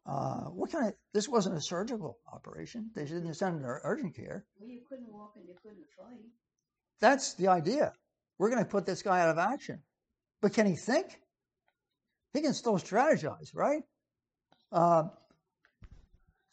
Uh, 0.05 0.45
what 0.51 0.71
kind 0.71 0.87
of, 0.87 0.93
this 1.13 1.27
wasn't 1.27 1.55
a 1.55 1.61
surgical 1.61 2.19
operation. 2.31 2.91
They 2.93 3.05
didn't 3.05 3.33
send 3.33 3.57
him 3.57 3.61
to 3.63 3.79
urgent 3.83 4.15
care. 4.15 4.45
Well, 4.59 4.69
you 4.69 4.81
couldn't 4.87 5.11
walk 5.11 5.33
and 5.35 5.47
you 5.47 5.55
couldn't 5.61 5.85
fight. 5.97 6.21
That's 6.99 7.33
the 7.33 7.47
idea. 7.47 7.93
We're 8.37 8.49
going 8.49 8.63
to 8.63 8.69
put 8.69 8.85
this 8.85 9.01
guy 9.01 9.21
out 9.21 9.29
of 9.29 9.37
action. 9.37 9.81
But 10.41 10.53
can 10.53 10.67
he 10.67 10.75
think? 10.75 11.19
He 12.33 12.41
can 12.41 12.53
still 12.53 12.77
strategize, 12.77 13.55
right? 13.55 13.81
Uh, 14.71 15.05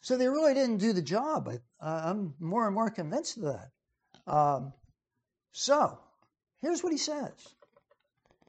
so 0.01 0.17
they 0.17 0.27
really 0.27 0.53
didn't 0.53 0.77
do 0.77 0.93
the 0.93 1.01
job. 1.01 1.49
I, 1.49 1.59
I'm 2.09 2.33
more 2.39 2.65
and 2.65 2.73
more 2.73 2.89
convinced 2.89 3.37
of 3.37 3.43
that. 3.43 3.69
Um, 4.25 4.73
so 5.51 5.99
here's 6.61 6.83
what 6.83 6.91
he 6.91 6.97
says 6.97 7.33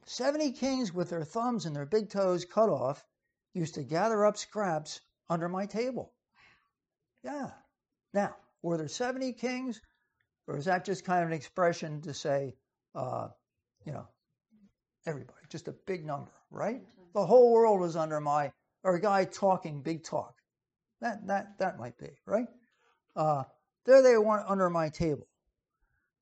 70 0.05 0.53
kings 0.53 0.93
with 0.93 1.09
their 1.09 1.23
thumbs 1.23 1.65
and 1.65 1.75
their 1.75 1.85
big 1.85 2.09
toes 2.09 2.45
cut 2.45 2.69
off 2.69 3.03
used 3.55 3.75
to 3.75 3.83
gather 3.83 4.25
up 4.25 4.37
scraps 4.37 4.99
under 5.29 5.49
my 5.49 5.65
table. 5.65 6.11
Yeah. 7.23 7.49
Now, 8.13 8.35
were 8.61 8.77
there 8.77 8.87
70 8.87 9.33
kings, 9.33 9.81
or 10.47 10.57
is 10.57 10.65
that 10.65 10.85
just 10.85 11.05
kind 11.05 11.23
of 11.23 11.29
an 11.29 11.35
expression 11.35 12.01
to 12.01 12.13
say, 12.13 12.55
uh, 12.93 13.29
you 13.85 13.93
know, 13.93 14.07
everybody, 15.05 15.39
just 15.49 15.67
a 15.67 15.75
big 15.87 16.05
number, 16.05 16.31
right? 16.51 16.81
The 17.13 17.25
whole 17.25 17.51
world 17.53 17.79
was 17.79 17.95
under 17.95 18.19
my, 18.19 18.51
or 18.83 18.95
a 18.95 19.01
guy 19.01 19.25
talking 19.25 19.81
big 19.81 20.03
talk. 20.03 20.35
That 21.01 21.27
that 21.27 21.57
that 21.59 21.77
might 21.77 21.97
be 21.97 22.09
right. 22.25 22.47
Uh, 23.15 23.43
there 23.85 24.01
they 24.01 24.17
were 24.17 24.43
under 24.47 24.69
my 24.69 24.89
table. 24.89 25.27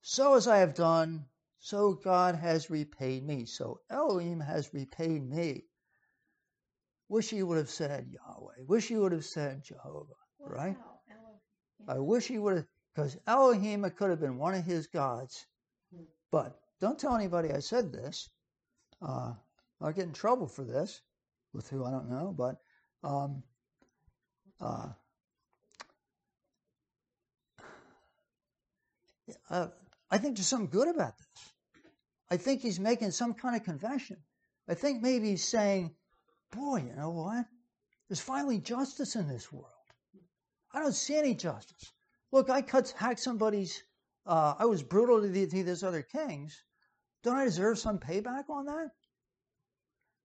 So 0.02 0.34
as 0.34 0.46
I 0.46 0.58
have 0.58 0.74
done, 0.74 1.26
so 1.58 1.94
God 1.94 2.34
has 2.34 2.70
repaid 2.70 3.24
me. 3.24 3.46
So 3.46 3.80
Elohim 3.88 4.40
has 4.40 4.74
repaid 4.74 5.22
me. 5.26 5.64
Wish 7.08 7.30
he 7.30 7.42
would 7.42 7.58
have 7.58 7.70
said 7.70 8.08
Yahweh. 8.10 8.64
Wish 8.66 8.88
he 8.88 8.96
would 8.96 9.12
have 9.12 9.24
said 9.24 9.62
Jehovah, 9.62 10.14
right? 10.40 10.76
I 11.86 11.98
wish 11.98 12.26
he 12.26 12.38
would 12.38 12.56
have, 12.56 12.66
because 12.94 13.16
Elohim, 13.26 13.88
could 13.90 14.10
have 14.10 14.20
been 14.20 14.38
one 14.38 14.54
of 14.54 14.64
his 14.64 14.86
gods. 14.86 15.46
But 16.30 16.58
don't 16.80 16.98
tell 16.98 17.14
anybody 17.14 17.52
I 17.52 17.60
said 17.60 17.92
this. 17.92 18.28
Uh, 19.02 19.34
I'll 19.80 19.92
get 19.92 20.04
in 20.04 20.12
trouble 20.12 20.48
for 20.48 20.64
this 20.64 21.00
with 21.52 21.68
who 21.68 21.84
I 21.84 21.90
don't 21.90 22.10
know. 22.10 22.34
But 22.36 22.56
um, 23.02 23.42
uh, 24.60 24.88
uh, 29.50 29.68
I 30.10 30.18
think 30.18 30.36
there's 30.36 30.46
something 30.46 30.70
good 30.70 30.88
about 30.88 31.18
this. 31.18 31.52
I 32.30 32.36
think 32.38 32.62
he's 32.62 32.80
making 32.80 33.10
some 33.10 33.34
kind 33.34 33.56
of 33.56 33.62
confession. 33.62 34.16
I 34.68 34.74
think 34.74 35.02
maybe 35.02 35.30
he's 35.30 35.44
saying, 35.44 35.94
boy, 36.54 36.84
you 36.86 36.94
know 36.94 37.10
what? 37.10 37.46
There's 38.08 38.20
finally 38.20 38.58
justice 38.58 39.16
in 39.16 39.28
this 39.28 39.52
world. 39.52 39.68
I 40.72 40.80
don't 40.80 40.92
see 40.92 41.16
any 41.16 41.34
justice. 41.34 41.92
Look, 42.32 42.50
I 42.50 42.62
cut, 42.62 42.94
hacked 42.96 43.20
somebody's, 43.20 43.82
uh, 44.26 44.54
I 44.58 44.64
was 44.66 44.82
brutal 44.82 45.20
to, 45.20 45.28
the, 45.28 45.46
to 45.46 45.64
these 45.64 45.84
other 45.84 46.02
kings. 46.02 46.62
Don't 47.22 47.36
I 47.36 47.44
deserve 47.44 47.78
some 47.78 47.98
payback 47.98 48.50
on 48.50 48.66
that? 48.66 48.90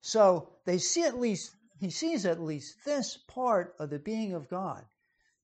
So 0.01 0.53
they 0.65 0.77
see 0.77 1.03
at 1.03 1.19
least, 1.19 1.55
he 1.79 1.89
sees 1.89 2.25
at 2.25 2.41
least 2.41 2.83
this 2.85 3.17
part 3.27 3.75
of 3.79 3.89
the 3.89 3.99
being 3.99 4.33
of 4.33 4.49
God 4.49 4.85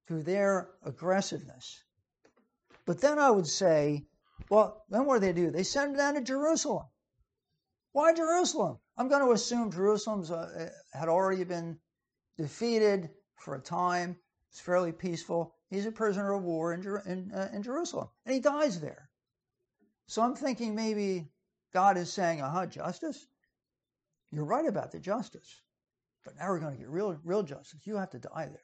through 0.07 0.23
their 0.23 0.69
aggressiveness. 0.83 1.83
But 2.85 3.01
then 3.01 3.19
I 3.19 3.31
would 3.31 3.47
say 3.47 4.05
Well, 4.49 4.85
then 4.89 5.05
what 5.05 5.15
do 5.15 5.27
they 5.27 5.33
do? 5.33 5.49
They 5.49 5.63
send 5.63 5.91
him 5.91 5.97
down 5.97 6.13
to 6.15 6.21
Jerusalem. 6.21 6.85
Why 7.93 8.13
Jerusalem? 8.13 8.79
I'm 8.97 9.09
going 9.09 9.25
to 9.25 9.31
assume 9.31 9.71
Jerusalem's 9.71 10.31
uh, 10.31 10.69
had 10.93 11.09
already 11.09 11.43
been 11.43 11.77
defeated 12.37 13.09
for 13.37 13.55
a 13.55 13.61
time. 13.61 14.17
It's 14.51 14.61
fairly 14.61 14.91
peaceful. 14.91 15.55
He's 15.69 15.85
a 15.85 15.91
prisoner 15.91 16.33
of 16.33 16.43
war 16.43 16.73
in, 16.73 16.81
in, 17.05 17.31
uh, 17.33 17.49
in 17.53 17.63
Jerusalem, 17.63 18.07
and 18.25 18.33
he 18.33 18.39
dies 18.39 18.79
there. 18.79 19.09
So 20.07 20.21
I'm 20.21 20.35
thinking 20.35 20.75
maybe 20.75 21.27
God 21.73 21.97
is 21.97 22.13
saying, 22.13 22.41
aha, 22.41 22.67
justice? 22.67 23.27
You're 24.31 24.45
right 24.45 24.67
about 24.67 24.91
the 24.91 24.99
justice. 24.99 25.61
But 26.23 26.35
now 26.37 26.49
we're 26.49 26.59
going 26.59 26.73
to 26.73 26.79
get 26.79 26.89
real, 26.89 27.19
real 27.23 27.43
justice. 27.43 27.81
You 27.85 27.97
have 27.97 28.11
to 28.11 28.19
die 28.19 28.47
there. 28.47 28.59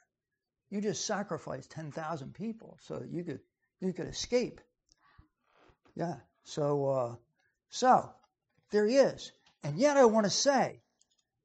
You 0.69 0.81
just 0.81 1.05
sacrificed 1.05 1.71
10,000 1.71 2.33
people 2.33 2.77
so 2.81 2.99
that 2.99 3.09
you 3.09 3.23
could, 3.23 3.39
you 3.81 3.91
could 3.91 4.07
escape. 4.07 4.61
Yeah. 5.95 6.15
So, 6.43 6.85
uh, 6.89 7.15
so 7.69 8.09
there 8.71 8.87
he 8.87 8.95
is. 8.95 9.31
And 9.63 9.77
yet 9.77 9.97
I 9.97 10.05
want 10.05 10.25
to 10.25 10.29
say, 10.29 10.81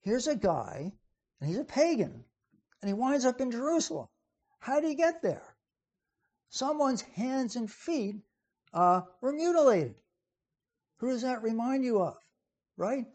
here's 0.01 0.27
a 0.27 0.37
guy, 0.37 0.93
and 1.41 1.49
he's 1.49 1.59
a 1.59 1.65
pagan, 1.65 2.25
and 2.81 2.89
he 2.89 2.95
winds 2.95 3.25
up 3.25 3.41
in 3.41 3.51
Jerusalem. 3.51 4.09
How 4.59 4.81
did 4.81 4.89
he 4.89 4.95
get 4.95 5.23
there? 5.23 5.57
Someone's 6.49 7.03
hands 7.03 7.57
and 7.57 7.71
feet 7.71 8.17
uh, 8.73 9.03
were 9.21 9.33
mutilated. 9.33 9.97
Who 10.99 11.09
does 11.09 11.23
that 11.23 11.43
remind 11.43 11.85
you 11.85 12.01
of? 12.01 12.17
Right? 12.77 13.07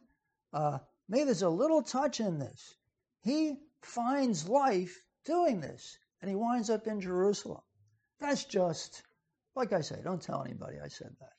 Uh, 0.53 0.79
maybe 1.09 1.25
there's 1.25 1.41
a 1.41 1.49
little 1.49 1.81
touch 1.81 2.19
in 2.19 2.37
this. 2.37 2.75
He 3.21 3.55
finds 3.81 4.47
life 4.47 5.01
doing 5.25 5.61
this, 5.61 5.97
and 6.21 6.29
he 6.29 6.35
winds 6.35 6.69
up 6.69 6.87
in 6.87 7.01
Jerusalem. 7.01 7.61
That's 8.19 8.45
just, 8.45 9.01
like 9.55 9.73
I 9.73 9.81
say, 9.81 9.99
don't 10.03 10.21
tell 10.21 10.43
anybody 10.43 10.77
I 10.79 10.89
said 10.89 11.15
that. 11.19 11.33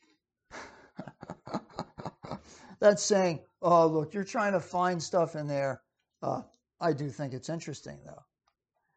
That's 2.83 3.05
saying, 3.05 3.39
oh, 3.63 3.87
look, 3.87 4.13
you're 4.13 4.25
trying 4.25 4.55
to 4.55 4.61
find 4.61 5.01
stuff 5.01 5.37
in 5.37 5.47
there. 5.47 5.83
Uh, 6.21 6.43
I 6.81 6.93
do 6.93 7.11
think 7.11 7.33
it's 7.33 7.49
interesting, 7.49 8.01
though. 8.05 8.25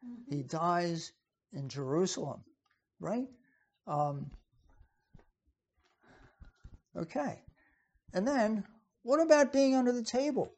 Mm-hmm. 0.03 0.35
He 0.35 0.41
dies 0.41 1.13
in 1.53 1.69
Jerusalem, 1.69 2.43
right? 2.99 3.27
Um, 3.85 4.31
okay. 6.97 7.43
And 8.11 8.27
then, 8.27 8.63
what 9.03 9.19
about 9.19 9.53
being 9.53 9.75
under 9.75 9.91
the 9.91 10.01
table? 10.01 10.51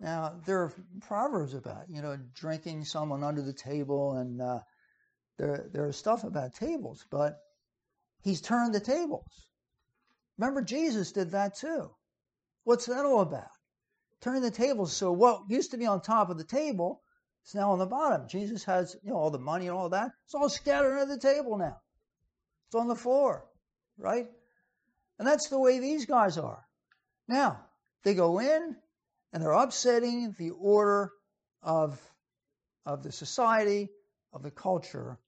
Now, 0.00 0.34
there 0.44 0.58
are 0.58 0.74
proverbs 1.00 1.54
about, 1.54 1.88
you 1.88 2.02
know, 2.02 2.18
drinking 2.34 2.84
someone 2.84 3.24
under 3.24 3.40
the 3.40 3.54
table, 3.54 4.18
and 4.18 4.42
uh, 4.42 4.58
there, 5.38 5.70
there 5.72 5.88
is 5.88 5.96
stuff 5.96 6.24
about 6.24 6.52
tables, 6.52 7.06
but 7.10 7.38
he's 8.22 8.42
turned 8.42 8.74
the 8.74 8.80
tables. 8.80 9.46
Remember, 10.38 10.62
Jesus 10.62 11.12
did 11.12 11.30
that 11.32 11.56
too. 11.56 11.90
What's 12.64 12.86
that 12.86 13.04
all 13.04 13.20
about? 13.20 13.50
Turning 14.20 14.42
the 14.42 14.50
tables 14.50 14.96
so 14.96 15.12
what 15.12 15.42
used 15.48 15.72
to 15.72 15.76
be 15.76 15.86
on 15.86 16.00
top 16.00 16.30
of 16.30 16.38
the 16.38 16.44
table 16.44 17.02
is 17.46 17.54
now 17.54 17.72
on 17.72 17.78
the 17.78 17.86
bottom. 17.86 18.26
Jesus 18.28 18.64
has, 18.64 18.96
you 19.02 19.10
know, 19.10 19.16
all 19.16 19.30
the 19.30 19.38
money 19.38 19.68
and 19.68 19.76
all 19.76 19.90
that. 19.90 20.12
It's 20.24 20.34
all 20.34 20.48
scattered 20.48 20.98
under 20.98 21.14
the 21.14 21.20
table 21.20 21.58
now. 21.58 21.76
It's 22.68 22.74
on 22.74 22.88
the 22.88 22.96
floor, 22.96 23.44
right? 23.98 24.26
And 25.18 25.28
that's 25.28 25.48
the 25.48 25.58
way 25.58 25.78
these 25.78 26.06
guys 26.06 26.38
are. 26.38 26.64
Now, 27.28 27.64
they 28.02 28.14
go 28.14 28.38
in, 28.40 28.76
and 29.32 29.42
they're 29.42 29.52
upsetting 29.52 30.34
the 30.38 30.50
order 30.50 31.10
of, 31.62 32.00
of 32.86 33.02
the 33.02 33.12
society, 33.12 33.88
of 34.32 34.42
the 34.42 34.50
culture, 34.50 35.18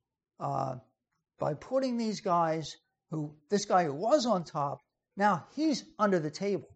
uh, 0.40 0.76
by 1.38 1.54
putting 1.54 1.96
these 1.96 2.20
guys 2.20 2.76
who, 3.10 3.34
this 3.50 3.64
guy 3.64 3.84
who 3.84 3.94
was 3.94 4.26
on 4.26 4.44
top, 4.44 4.80
now 5.16 5.46
he's 5.54 5.84
under 5.98 6.18
the 6.18 6.30
table. 6.30 6.68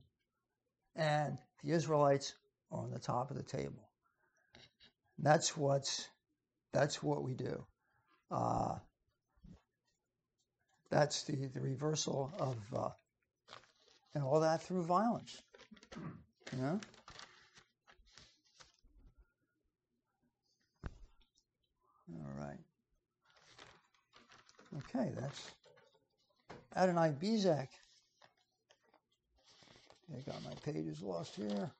And 0.96 1.38
the 1.62 1.72
Israelites 1.72 2.34
are 2.72 2.80
on 2.80 2.90
the 2.90 2.98
top 2.98 3.30
of 3.30 3.36
the 3.36 3.42
table. 3.42 3.88
That's 5.18 5.56
what's, 5.56 6.08
that's 6.72 7.02
what 7.02 7.22
we 7.22 7.34
do. 7.34 7.64
Uh, 8.30 8.76
that's 10.90 11.24
the, 11.24 11.36
the 11.54 11.60
reversal 11.60 12.32
of, 12.38 12.56
uh, 12.76 12.88
and 14.14 14.24
all 14.24 14.40
that 14.40 14.62
through 14.62 14.82
violence. 14.82 15.40
You 16.52 16.62
know? 16.62 16.80
All 22.12 22.32
right. 22.40 22.58
Okay, 24.78 25.12
that's 25.18 25.50
Adonai 26.76 27.12
Bezek. 27.20 27.68
I 30.16 30.20
got 30.30 30.42
my 30.44 30.54
pages 30.64 31.02
lost 31.02 31.36
here. 31.36 31.70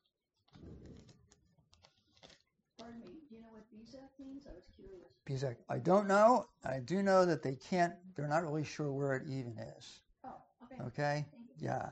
Pardon 2.79 3.01
me, 3.01 3.07
do 3.29 3.35
you 3.35 3.41
know 3.41 3.49
what 3.51 3.65
Bezek 3.73 4.25
means? 4.25 4.47
I 4.47 4.53
was 4.55 4.65
curious. 4.75 5.09
Bezek, 5.27 5.57
I 5.69 5.79
don't 5.79 6.07
know. 6.07 6.47
I 6.65 6.79
do 6.81 7.03
know 7.03 7.25
that 7.27 7.43
they 7.43 7.57
can't, 7.57 7.93
they're 8.15 8.29
not 8.29 8.43
really 8.45 8.65
sure 8.65 8.93
where 8.93 9.15
it 9.15 9.25
even 9.27 9.59
is. 9.77 10.01
Oh, 10.25 10.31
okay. 10.65 10.83
Okay? 10.87 11.27
Yeah. 11.59 11.91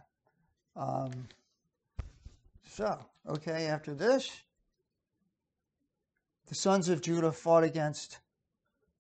Um, 0.77 1.11
so, 2.69 2.99
okay, 3.29 3.67
after 3.67 3.95
this, 3.95 4.31
the 6.47 6.55
sons 6.55 6.89
of 6.89 7.03
Judah 7.03 7.33
fought 7.33 7.65
against 7.65 8.21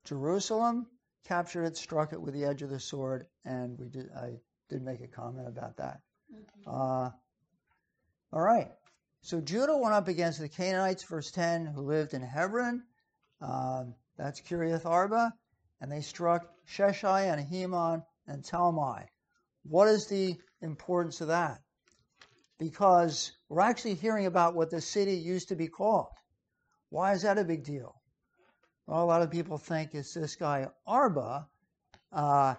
Jerusalem, 0.05 0.87
captured 1.27 1.65
it, 1.65 1.77
struck 1.77 2.13
it 2.13 2.21
with 2.21 2.35
the 2.35 2.45
edge 2.45 2.63
of 2.63 2.71
the 2.71 2.81
sword, 2.81 3.27
and 3.45 3.79
we 3.79 3.89
did. 3.89 4.11
I 4.17 4.41
did 4.69 4.83
make 4.83 5.01
a 5.01 5.07
comment 5.07 5.47
about 5.47 5.77
that. 5.77 6.01
Mm-hmm. 6.35 6.71
Uh, 6.71 7.11
all 8.33 8.43
right. 8.43 8.71
So 9.23 9.41
Judah 9.41 9.77
went 9.77 9.95
up 9.95 10.09
against 10.09 10.41
the 10.41 10.49
Canaanites, 10.49 11.05
verse 11.05 11.31
10, 11.31 11.67
who 11.67 11.83
lived 11.83 12.15
in 12.15 12.23
Hebron. 12.23 12.83
Um, 13.41 13.95
that's 14.17 14.41
Kiriath 14.41 14.87
Arba. 14.87 15.33
And 15.81 15.91
they 15.91 16.01
struck 16.01 16.47
Sheshai 16.69 17.33
and 17.33 17.47
Ahiman 17.47 18.05
and 18.27 18.45
Talmai. 18.45 19.07
What 19.65 19.89
is 19.89 20.07
the 20.07 20.37
importance 20.61 21.21
of 21.21 21.29
that? 21.29 21.61
Because 22.59 23.33
we're 23.49 23.61
actually 23.61 23.95
hearing 23.95 24.27
about 24.27 24.55
what 24.55 24.71
the 24.71 24.81
city 24.81 25.15
used 25.15 25.49
to 25.49 25.57
be 25.57 25.69
called. 25.69 26.09
Why 26.91 27.13
is 27.13 27.23
that 27.23 27.39
a 27.39 27.45
big 27.45 27.65
deal? 27.65 27.95
Well, 28.87 29.03
a 29.03 29.05
lot 29.05 29.23
of 29.23 29.31
people 29.31 29.59
think 29.59 29.95
it's 29.95 30.15
this 30.15 30.37
guy 30.37 30.67
Arba, 30.87 31.47
uh, 32.13 32.55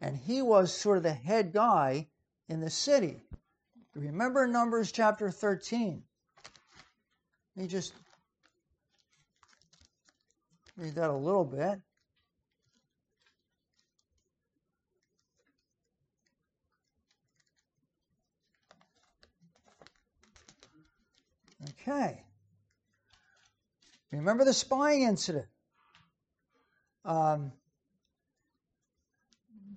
and 0.00 0.16
he 0.16 0.40
was 0.40 0.72
sort 0.72 0.96
of 0.96 1.02
the 1.02 1.12
head 1.12 1.52
guy 1.52 2.08
in 2.48 2.60
the 2.60 2.70
city. 2.70 3.22
Remember 3.96 4.46
Numbers 4.46 4.92
chapter 4.92 5.30
13. 5.30 6.02
Let 7.56 7.62
me 7.62 7.66
just 7.66 7.94
read 10.76 10.94
that 10.96 11.08
a 11.08 11.16
little 11.16 11.46
bit. 11.46 11.80
Okay. 21.70 22.22
Remember 24.12 24.44
the 24.44 24.52
spying 24.52 25.04
incident 25.04 25.46
um, 27.06 27.50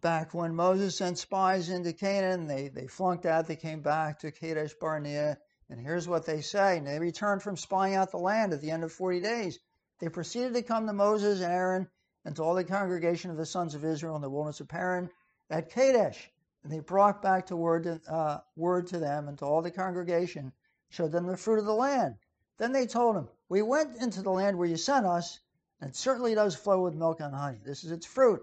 back 0.01 0.33
when 0.33 0.55
Moses 0.55 0.97
sent 0.97 1.17
spies 1.17 1.69
into 1.69 1.93
Canaan, 1.93 2.47
they, 2.47 2.69
they 2.69 2.87
flunked 2.87 3.25
out, 3.25 3.47
they 3.47 3.55
came 3.55 3.81
back 3.81 4.19
to 4.19 4.31
Kadesh 4.31 4.73
Barnea, 4.79 5.37
and 5.69 5.79
here's 5.79 6.07
what 6.07 6.25
they 6.25 6.41
say. 6.41 6.77
And 6.77 6.87
they 6.87 6.99
returned 6.99 7.43
from 7.43 7.57
spying 7.57 7.95
out 7.95 8.11
the 8.11 8.17
land 8.17 8.53
at 8.53 8.61
the 8.61 8.71
end 8.71 8.83
of 8.83 8.91
40 8.91 9.19
days. 9.21 9.59
They 9.99 10.09
proceeded 10.09 10.53
to 10.53 10.61
come 10.61 10.87
to 10.87 10.93
Moses 10.93 11.41
and 11.41 11.51
Aaron 11.51 11.87
and 12.25 12.35
to 12.35 12.43
all 12.43 12.55
the 12.55 12.63
congregation 12.63 13.31
of 13.31 13.37
the 13.37 13.45
sons 13.45 13.75
of 13.75 13.85
Israel 13.85 14.15
in 14.15 14.21
the 14.21 14.29
wilderness 14.29 14.59
of 14.59 14.67
Paran 14.67 15.09
at 15.49 15.71
Kadesh. 15.71 16.31
And 16.63 16.71
they 16.71 16.79
brought 16.79 17.21
back 17.21 17.47
to 17.47 17.55
word, 17.55 17.83
to, 17.83 18.01
uh, 18.11 18.39
word 18.55 18.87
to 18.87 18.99
them 18.99 19.27
and 19.27 19.37
to 19.39 19.45
all 19.45 19.61
the 19.61 19.71
congregation, 19.71 20.51
showed 20.89 21.11
them 21.11 21.27
the 21.27 21.37
fruit 21.37 21.59
of 21.59 21.65
the 21.65 21.73
land. 21.73 22.15
Then 22.57 22.71
they 22.71 22.87
told 22.87 23.15
him, 23.15 23.29
We 23.47 23.61
went 23.61 23.95
into 23.97 24.21
the 24.21 24.31
land 24.31 24.57
where 24.57 24.67
you 24.67 24.75
sent 24.77 25.05
us, 25.05 25.39
and 25.79 25.91
it 25.91 25.95
certainly 25.95 26.35
does 26.35 26.55
flow 26.55 26.83
with 26.83 26.95
milk 26.95 27.19
and 27.19 27.33
honey. 27.33 27.59
This 27.63 27.83
is 27.83 27.91
its 27.91 28.05
fruit. 28.05 28.41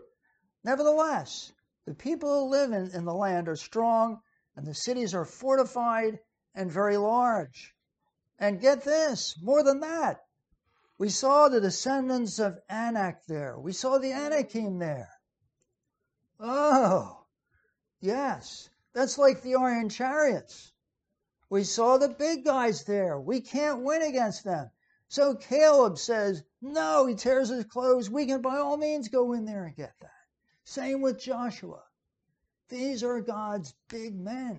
Nevertheless, 0.67 1.53
the 1.85 1.95
people 1.95 2.29
who 2.29 2.51
live 2.51 2.73
in, 2.73 2.91
in 2.91 3.05
the 3.05 3.15
land 3.15 3.49
are 3.49 3.55
strong, 3.55 4.21
and 4.57 4.67
the 4.67 4.75
cities 4.75 5.15
are 5.15 5.25
fortified 5.25 6.19
and 6.57 6.73
very 6.73 6.97
large. 6.97 7.73
And 8.41 8.61
get 8.61 8.83
this, 8.83 9.41
more 9.41 9.63
than 9.63 9.79
that, 9.79 10.25
we 10.99 11.09
saw 11.09 11.49
the 11.49 11.61
descendants 11.61 12.41
of 12.41 12.59
Anak 12.69 13.27
there. 13.27 13.57
We 13.57 13.73
saw 13.73 13.99
the 13.99 14.13
Anakim 14.13 14.81
there. 14.81 15.13
Oh, 16.41 17.25
yes, 18.01 18.69
that's 18.93 19.19
like 19.19 19.43
the 19.43 19.55
Iron 19.55 19.89
Chariots. 19.89 20.73
We 21.49 21.63
saw 21.63 21.97
the 21.97 22.09
big 22.09 22.45
guys 22.45 22.83
there. 22.83 23.21
We 23.21 23.41
can't 23.41 23.85
win 23.85 24.03
against 24.03 24.43
them. 24.43 24.73
So 25.07 25.37
Caleb 25.37 25.97
says, 25.97 26.43
No, 26.61 27.07
he 27.07 27.15
tears 27.15 27.51
his 27.51 27.67
clothes. 27.67 28.11
We 28.11 28.27
can 28.27 28.43
by 28.43 28.57
all 28.57 28.77
means 28.77 29.07
go 29.07 29.33
in 29.33 29.45
there 29.45 29.67
and 29.67 29.77
get 29.77 29.95
that. 30.01 30.16
Same 30.67 31.01
with 31.01 31.21
Joshua. 31.21 31.81
These 32.69 33.05
are 33.05 33.21
God's 33.21 33.73
big 33.89 34.19
men. 34.19 34.59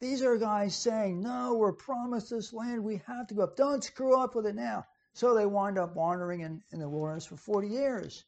These 0.00 0.22
are 0.22 0.38
guys 0.38 0.74
saying, 0.74 1.20
No, 1.20 1.56
we're 1.56 1.74
promised 1.74 2.30
this 2.30 2.54
land. 2.54 2.82
We 2.82 3.02
have 3.06 3.26
to 3.26 3.34
go 3.34 3.42
up. 3.42 3.54
Don't 3.54 3.84
screw 3.84 4.18
up 4.18 4.34
with 4.34 4.46
it 4.46 4.54
now. 4.54 4.86
So 5.12 5.34
they 5.34 5.44
wind 5.44 5.76
up 5.78 5.94
wandering 5.94 6.40
in, 6.40 6.62
in 6.72 6.78
the 6.78 6.88
wilderness 6.88 7.26
for 7.26 7.36
40 7.36 7.68
years. 7.68 8.24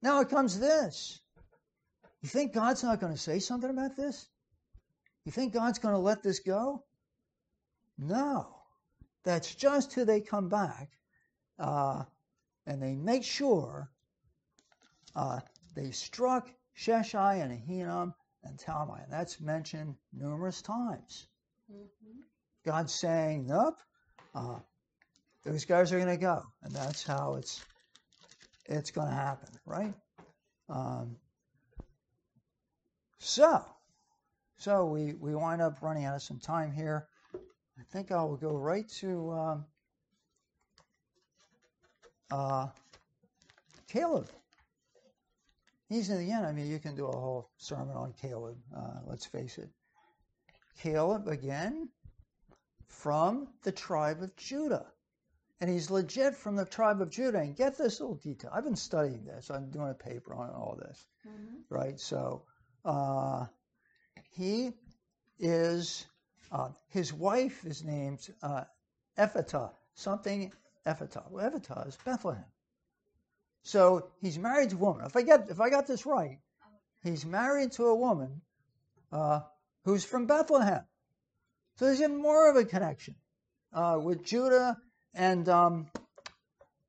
Now 0.00 0.20
it 0.20 0.30
comes 0.30 0.58
this. 0.58 1.20
You 2.22 2.28
think 2.28 2.54
God's 2.54 2.82
not 2.82 2.98
going 2.98 3.12
to 3.12 3.18
say 3.18 3.38
something 3.38 3.68
about 3.68 3.94
this? 3.94 4.26
You 5.26 5.32
think 5.32 5.52
God's 5.52 5.78
going 5.78 5.94
to 5.94 6.00
let 6.00 6.22
this 6.22 6.38
go? 6.38 6.84
No. 7.98 8.46
That's 9.24 9.54
just 9.54 9.92
till 9.92 10.06
they 10.06 10.22
come 10.22 10.48
back 10.48 10.88
uh, 11.58 12.04
and 12.66 12.82
they 12.82 12.94
make 12.94 13.24
sure 13.24 13.90
uh, 15.14 15.40
they 15.74 15.90
struck 15.90 16.48
Sheshai 16.78 17.42
and 17.42 17.52
Ahinam 17.52 18.14
and 18.44 18.58
Talmai. 18.58 19.04
And 19.04 19.12
that's 19.12 19.40
mentioned 19.40 19.94
numerous 20.12 20.62
times. 20.62 21.26
Mm-hmm. 21.70 22.20
God's 22.64 22.94
saying, 22.94 23.46
nope, 23.46 23.78
uh, 24.34 24.58
those 25.44 25.64
guys 25.64 25.92
are 25.92 25.98
going 25.98 26.16
to 26.16 26.20
go. 26.20 26.42
And 26.62 26.74
that's 26.74 27.02
how 27.04 27.36
it's 27.38 27.64
it's 28.66 28.90
going 28.90 29.08
to 29.08 29.14
happen, 29.14 29.48
right? 29.66 29.94
Um, 30.68 31.16
so, 33.18 33.64
so 34.56 34.86
we, 34.86 35.14
we 35.14 35.34
wind 35.34 35.60
up 35.60 35.82
running 35.82 36.04
out 36.04 36.14
of 36.14 36.22
some 36.22 36.38
time 36.38 36.72
here. 36.72 37.08
I 37.34 37.82
think 37.92 38.12
I 38.12 38.22
will 38.22 38.36
go 38.36 38.56
right 38.56 38.88
to 39.00 39.30
um, 39.32 39.64
uh, 42.30 42.68
Caleb. 43.88 44.28
He's 45.92 46.08
in 46.10 46.24
the 46.24 46.32
end. 46.32 46.46
I 46.46 46.52
mean, 46.52 46.70
you 46.70 46.78
can 46.78 46.94
do 46.96 47.06
a 47.06 47.16
whole 47.16 47.50
sermon 47.58 47.96
on 47.96 48.14
Caleb. 48.20 48.56
Uh, 48.74 49.00
let's 49.06 49.26
face 49.26 49.58
it. 49.58 49.68
Caleb, 50.80 51.28
again, 51.28 51.88
from 52.88 53.48
the 53.62 53.72
tribe 53.72 54.22
of 54.22 54.34
Judah. 54.36 54.86
And 55.60 55.70
he's 55.70 55.90
legit 55.90 56.34
from 56.34 56.56
the 56.56 56.64
tribe 56.64 57.00
of 57.00 57.10
Judah. 57.10 57.38
And 57.38 57.54
get 57.54 57.76
this 57.76 58.00
little 58.00 58.16
detail. 58.16 58.50
I've 58.52 58.64
been 58.64 58.74
studying 58.74 59.24
this. 59.24 59.50
I'm 59.50 59.70
doing 59.70 59.90
a 59.90 59.94
paper 59.94 60.34
on 60.34 60.50
all 60.50 60.78
this. 60.80 61.06
Mm-hmm. 61.28 61.56
Right? 61.68 62.00
So 62.00 62.44
uh, 62.84 63.46
he 64.30 64.72
is, 65.38 66.06
uh, 66.50 66.70
his 66.88 67.12
wife 67.12 67.64
is 67.66 67.84
named 67.84 68.26
uh, 68.42 68.64
Ephata, 69.18 69.70
something 69.94 70.52
Ephata. 70.86 71.24
Well, 71.30 71.46
Ephata 71.46 71.86
is 71.86 71.98
Bethlehem. 72.04 72.44
So 73.62 74.08
he's 74.20 74.38
married 74.38 74.70
to 74.70 74.76
a 74.76 74.78
woman. 74.78 75.06
If 75.06 75.16
I 75.16 75.22
get 75.22 75.48
if 75.50 75.60
I 75.60 75.70
got 75.70 75.86
this 75.86 76.04
right, 76.04 76.38
he's 77.02 77.24
married 77.24 77.72
to 77.72 77.86
a 77.86 77.94
woman 77.94 78.42
uh, 79.12 79.40
who's 79.84 80.04
from 80.04 80.26
Bethlehem. 80.26 80.84
So 81.76 81.86
there's 81.86 82.00
even 82.00 82.20
more 82.20 82.50
of 82.50 82.56
a 82.56 82.64
connection 82.64 83.14
uh, 83.72 83.98
with 84.02 84.24
Judah 84.24 84.76
and 85.14 85.48
um, 85.48 85.86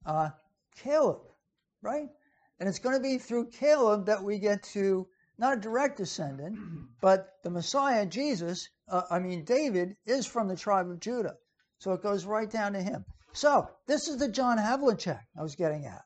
uh, 0.05 0.29
Caleb, 0.77 1.21
right? 1.81 2.09
And 2.59 2.69
it's 2.69 2.79
going 2.79 2.95
to 2.95 3.01
be 3.01 3.17
through 3.17 3.47
Caleb 3.51 4.05
that 4.07 4.23
we 4.23 4.39
get 4.39 4.63
to 4.73 5.07
not 5.37 5.57
a 5.57 5.61
direct 5.61 5.97
descendant, 5.97 6.57
but 7.01 7.27
the 7.43 7.49
Messiah, 7.49 8.05
Jesus, 8.05 8.69
uh, 8.87 9.01
I 9.09 9.19
mean, 9.19 9.43
David, 9.45 9.95
is 10.05 10.25
from 10.25 10.47
the 10.47 10.55
tribe 10.55 10.89
of 10.89 10.99
Judah. 10.99 11.35
So 11.79 11.93
it 11.93 12.03
goes 12.03 12.25
right 12.25 12.49
down 12.49 12.73
to 12.73 12.81
him. 12.81 13.05
So 13.33 13.67
this 13.87 14.07
is 14.07 14.17
the 14.17 14.27
John 14.27 14.57
Havlicek 14.57 15.19
I 15.37 15.41
was 15.41 15.55
getting 15.55 15.85
at. 15.85 16.03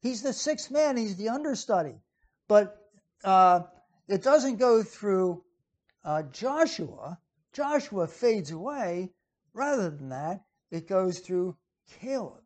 He's 0.00 0.22
the 0.22 0.32
sixth 0.32 0.70
man, 0.70 0.96
he's 0.96 1.16
the 1.16 1.28
understudy. 1.28 2.00
But 2.48 2.76
uh, 3.22 3.62
it 4.08 4.22
doesn't 4.22 4.56
go 4.56 4.82
through 4.82 5.44
uh, 6.04 6.22
Joshua. 6.32 7.18
Joshua 7.52 8.06
fades 8.06 8.50
away. 8.50 9.12
Rather 9.52 9.90
than 9.90 10.10
that, 10.10 10.44
it 10.70 10.88
goes 10.88 11.18
through 11.18 11.56
Caleb, 12.00 12.44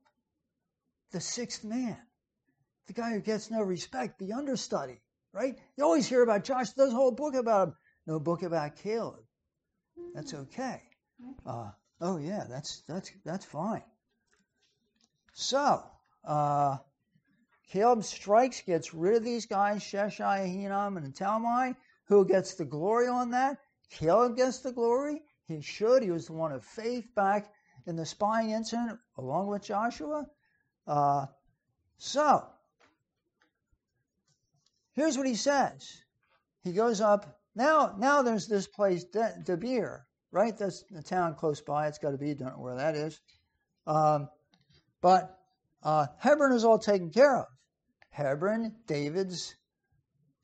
the 1.10 1.20
sixth 1.20 1.64
man, 1.64 1.98
the 2.86 2.94
guy 2.94 3.12
who 3.12 3.20
gets 3.20 3.50
no 3.50 3.60
respect, 3.60 4.18
the 4.18 4.32
understudy, 4.32 5.00
right? 5.32 5.58
You 5.76 5.84
always 5.84 6.08
hear 6.08 6.22
about 6.22 6.44
Joshua, 6.44 6.74
There's 6.76 6.92
a 6.92 6.96
whole 6.96 7.12
book 7.12 7.34
about 7.34 7.68
him. 7.68 7.74
No 8.06 8.20
book 8.20 8.42
about 8.42 8.76
Caleb. 8.76 9.24
That's 10.14 10.34
okay. 10.34 10.82
Uh, 11.46 11.70
oh 12.00 12.18
yeah, 12.18 12.44
that's 12.48 12.82
that's 12.88 13.10
that's 13.24 13.44
fine. 13.44 13.84
So 15.32 15.82
uh, 16.24 16.78
Caleb 17.70 18.04
strikes, 18.04 18.60
gets 18.60 18.94
rid 18.94 19.16
of 19.16 19.24
these 19.24 19.46
guys, 19.46 19.82
Sheshai, 19.82 20.46
Hinam, 20.46 20.96
and 20.96 21.14
Talmai. 21.14 21.74
Who 22.06 22.26
gets 22.26 22.54
the 22.54 22.64
glory 22.64 23.08
on 23.08 23.30
that? 23.30 23.58
Caleb 23.90 24.36
gets 24.36 24.58
the 24.60 24.72
glory. 24.72 25.22
He 25.46 25.60
should. 25.60 26.02
He 26.02 26.10
was 26.10 26.26
the 26.26 26.32
one 26.32 26.52
of 26.52 26.64
faith 26.64 27.14
back 27.14 27.50
in 27.86 27.96
the 27.96 28.06
spying 28.06 28.50
incident 28.50 28.98
along 29.18 29.48
with 29.48 29.62
Joshua. 29.62 30.26
Uh, 30.86 31.26
so, 31.98 32.46
here's 34.92 35.16
what 35.16 35.26
he 35.26 35.34
says. 35.34 36.02
He 36.62 36.72
goes 36.72 37.00
up. 37.00 37.40
Now, 37.54 37.94
now 37.98 38.22
there's 38.22 38.46
this 38.46 38.66
place, 38.66 39.04
De- 39.04 39.42
Debir, 39.44 40.00
right? 40.32 40.56
That's 40.56 40.82
the 40.90 41.02
town 41.02 41.34
close 41.34 41.60
by. 41.60 41.88
It's 41.88 41.98
got 41.98 42.10
to 42.10 42.18
be. 42.18 42.34
Don't 42.34 42.56
know 42.56 42.62
where 42.62 42.76
that 42.76 42.96
is. 42.96 43.20
Um, 43.86 44.28
but 45.00 45.38
uh, 45.82 46.06
Hebron 46.18 46.52
is 46.52 46.64
all 46.64 46.78
taken 46.78 47.10
care 47.10 47.36
of. 47.36 47.46
Hebron, 48.14 48.72
David's 48.86 49.56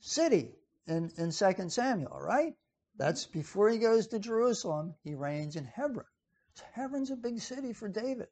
city 0.00 0.50
in, 0.88 1.12
in 1.16 1.30
2 1.30 1.68
Samuel, 1.68 2.18
right? 2.20 2.54
That's 2.96 3.26
mm-hmm. 3.26 3.38
before 3.38 3.70
he 3.70 3.78
goes 3.78 4.08
to 4.08 4.18
Jerusalem, 4.18 4.94
he 5.04 5.14
reigns 5.14 5.54
in 5.54 5.64
Hebron. 5.64 6.06
So 6.54 6.64
Hebron's 6.72 7.12
a 7.12 7.16
big 7.16 7.40
city 7.40 7.72
for 7.72 7.88
David. 7.88 8.26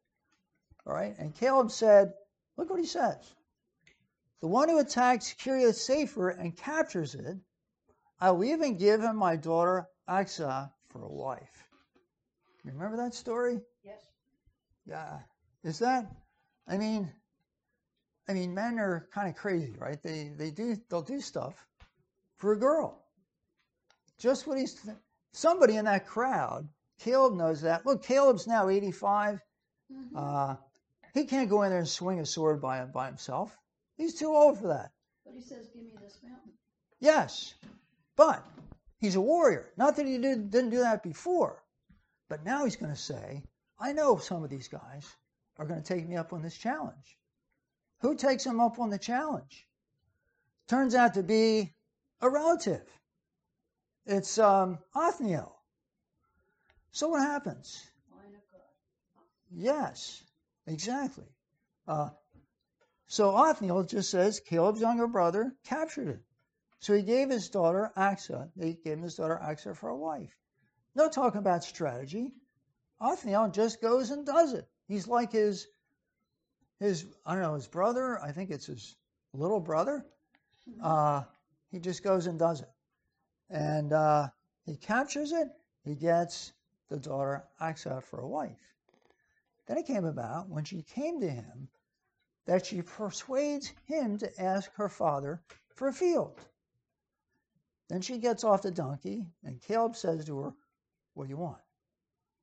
All 0.84 0.92
right? 0.92 1.16
And 1.18 1.34
Caleb 1.34 1.70
said, 1.70 2.12
look 2.56 2.68
what 2.68 2.80
he 2.80 2.86
says. 2.86 3.16
The 4.40 4.48
one 4.48 4.68
who 4.68 4.78
attacks 4.78 5.34
Kiriath 5.34 5.76
Sefer 5.76 6.30
and 6.30 6.56
captures 6.56 7.14
it, 7.14 7.36
I 8.20 8.32
will 8.32 8.44
even 8.44 8.76
give 8.76 9.00
him 9.00 9.16
my 9.16 9.36
daughter 9.36 9.86
Aksa 10.08 10.70
for 10.88 11.02
a 11.02 11.12
wife. 11.12 11.68
Remember 12.64 12.96
that 12.96 13.14
story? 13.14 13.60
Yes. 13.84 14.02
Yeah. 14.84 15.20
Is 15.62 15.78
that 15.78 16.10
I 16.66 16.76
mean 16.76 17.12
I 18.28 18.34
mean 18.34 18.54
men 18.54 18.78
are 18.78 19.08
kind 19.12 19.28
of 19.28 19.36
crazy, 19.36 19.74
right? 19.78 20.02
They 20.02 20.32
they 20.36 20.50
do 20.50 20.76
they'll 20.88 21.02
do 21.02 21.20
stuff 21.20 21.66
for 22.36 22.52
a 22.52 22.58
girl. 22.58 23.04
Just 24.18 24.46
what 24.46 24.58
he's 24.58 24.78
somebody 25.32 25.76
in 25.76 25.86
that 25.86 26.06
crowd 26.06 26.68
Caleb 26.98 27.34
knows 27.34 27.62
that. 27.62 27.86
Look, 27.86 28.02
Caleb's 28.02 28.46
now 28.46 28.68
85. 28.68 29.40
Mm-hmm. 29.92 30.16
Uh, 30.16 30.56
he 31.14 31.24
can't 31.24 31.48
go 31.48 31.62
in 31.62 31.70
there 31.70 31.78
and 31.78 31.88
swing 31.88 32.20
a 32.20 32.26
sword 32.26 32.60
by, 32.60 32.84
by 32.84 33.06
himself. 33.06 33.56
He's 33.96 34.14
too 34.14 34.34
old 34.34 34.58
for 34.58 34.68
that. 34.68 34.90
but 35.24 35.34
he 35.34 35.40
says, 35.40 35.68
"Give 35.68 35.82
me 35.82 35.92
this 36.02 36.18
mountain." 36.22 36.52
Yes, 37.00 37.54
but 38.16 38.44
he's 38.98 39.16
a 39.16 39.20
warrior. 39.20 39.72
Not 39.76 39.96
that 39.96 40.06
he 40.06 40.18
did, 40.18 40.50
didn't 40.50 40.70
do 40.70 40.80
that 40.80 41.02
before, 41.02 41.62
but 42.28 42.44
now 42.44 42.64
he's 42.64 42.76
going 42.76 42.92
to 42.92 43.00
say, 43.00 43.42
I 43.78 43.92
know 43.92 44.16
some 44.18 44.42
of 44.42 44.50
these 44.50 44.68
guys 44.68 45.06
are 45.56 45.66
going 45.66 45.80
to 45.80 45.86
take 45.86 46.08
me 46.08 46.16
up 46.16 46.32
on 46.32 46.42
this 46.42 46.56
challenge. 46.56 47.18
Who 48.00 48.14
takes 48.14 48.44
him 48.44 48.60
up 48.60 48.78
on 48.78 48.90
the 48.90 48.98
challenge? 48.98 49.66
Turns 50.68 50.94
out 50.94 51.14
to 51.14 51.22
be 51.22 51.74
a 52.20 52.30
relative. 52.30 52.86
It's 54.06 54.38
um, 54.38 54.78
Othniel. 54.94 55.54
So 56.92 57.08
what 57.08 57.22
happens? 57.22 57.84
Yes, 59.50 60.22
exactly. 60.66 61.24
Uh, 61.86 62.10
so 63.06 63.34
Othniel 63.34 63.84
just 63.84 64.10
says 64.10 64.40
Caleb's 64.40 64.80
younger 64.80 65.06
brother 65.06 65.54
captured 65.64 66.08
it. 66.08 66.20
So 66.80 66.94
he 66.94 67.02
gave 67.02 67.30
his 67.30 67.48
daughter 67.48 67.90
Aksa, 67.96 68.50
he 68.60 68.74
gave 68.74 69.00
his 69.00 69.16
daughter 69.16 69.40
Aksa 69.42 69.76
for 69.76 69.88
a 69.88 69.96
wife. 69.96 70.36
No 70.94 71.08
talking 71.08 71.38
about 71.38 71.64
strategy. 71.64 72.32
Othniel 73.00 73.50
just 73.50 73.80
goes 73.80 74.10
and 74.10 74.26
does 74.26 74.52
it. 74.52 74.68
He's 74.86 75.08
like 75.08 75.32
his, 75.32 75.66
his 76.80 77.06
I 77.26 77.34
don't 77.34 77.42
know, 77.42 77.54
his 77.54 77.68
brother. 77.68 78.20
I 78.20 78.32
think 78.32 78.50
it's 78.50 78.66
his 78.66 78.96
little 79.32 79.60
brother. 79.60 80.04
Uh, 80.82 81.22
he 81.70 81.78
just 81.78 82.02
goes 82.02 82.26
and 82.26 82.38
does 82.38 82.60
it. 82.60 82.70
And 83.50 83.92
uh, 83.92 84.28
he 84.64 84.76
captures 84.76 85.32
it. 85.32 85.48
He 85.84 85.94
gets 85.94 86.52
the 86.88 86.98
daughter 86.98 87.44
Aksa 87.60 88.02
for 88.02 88.20
a 88.20 88.28
wife. 88.28 88.60
Then 89.66 89.78
it 89.78 89.86
came 89.86 90.04
about 90.04 90.48
when 90.48 90.64
she 90.64 90.82
came 90.82 91.20
to 91.20 91.28
him 91.28 91.68
that 92.46 92.64
she 92.64 92.80
persuades 92.80 93.72
him 93.84 94.18
to 94.18 94.42
ask 94.42 94.72
her 94.74 94.88
father 94.88 95.42
for 95.74 95.88
a 95.88 95.92
field. 95.92 96.40
Then 97.88 98.00
she 98.00 98.18
gets 98.18 98.44
off 98.44 98.62
the 98.62 98.70
donkey, 98.70 99.26
and 99.44 99.60
Caleb 99.62 99.96
says 99.96 100.24
to 100.26 100.38
her, 100.38 100.52
What 101.14 101.24
do 101.24 101.30
you 101.30 101.36
want? 101.36 101.60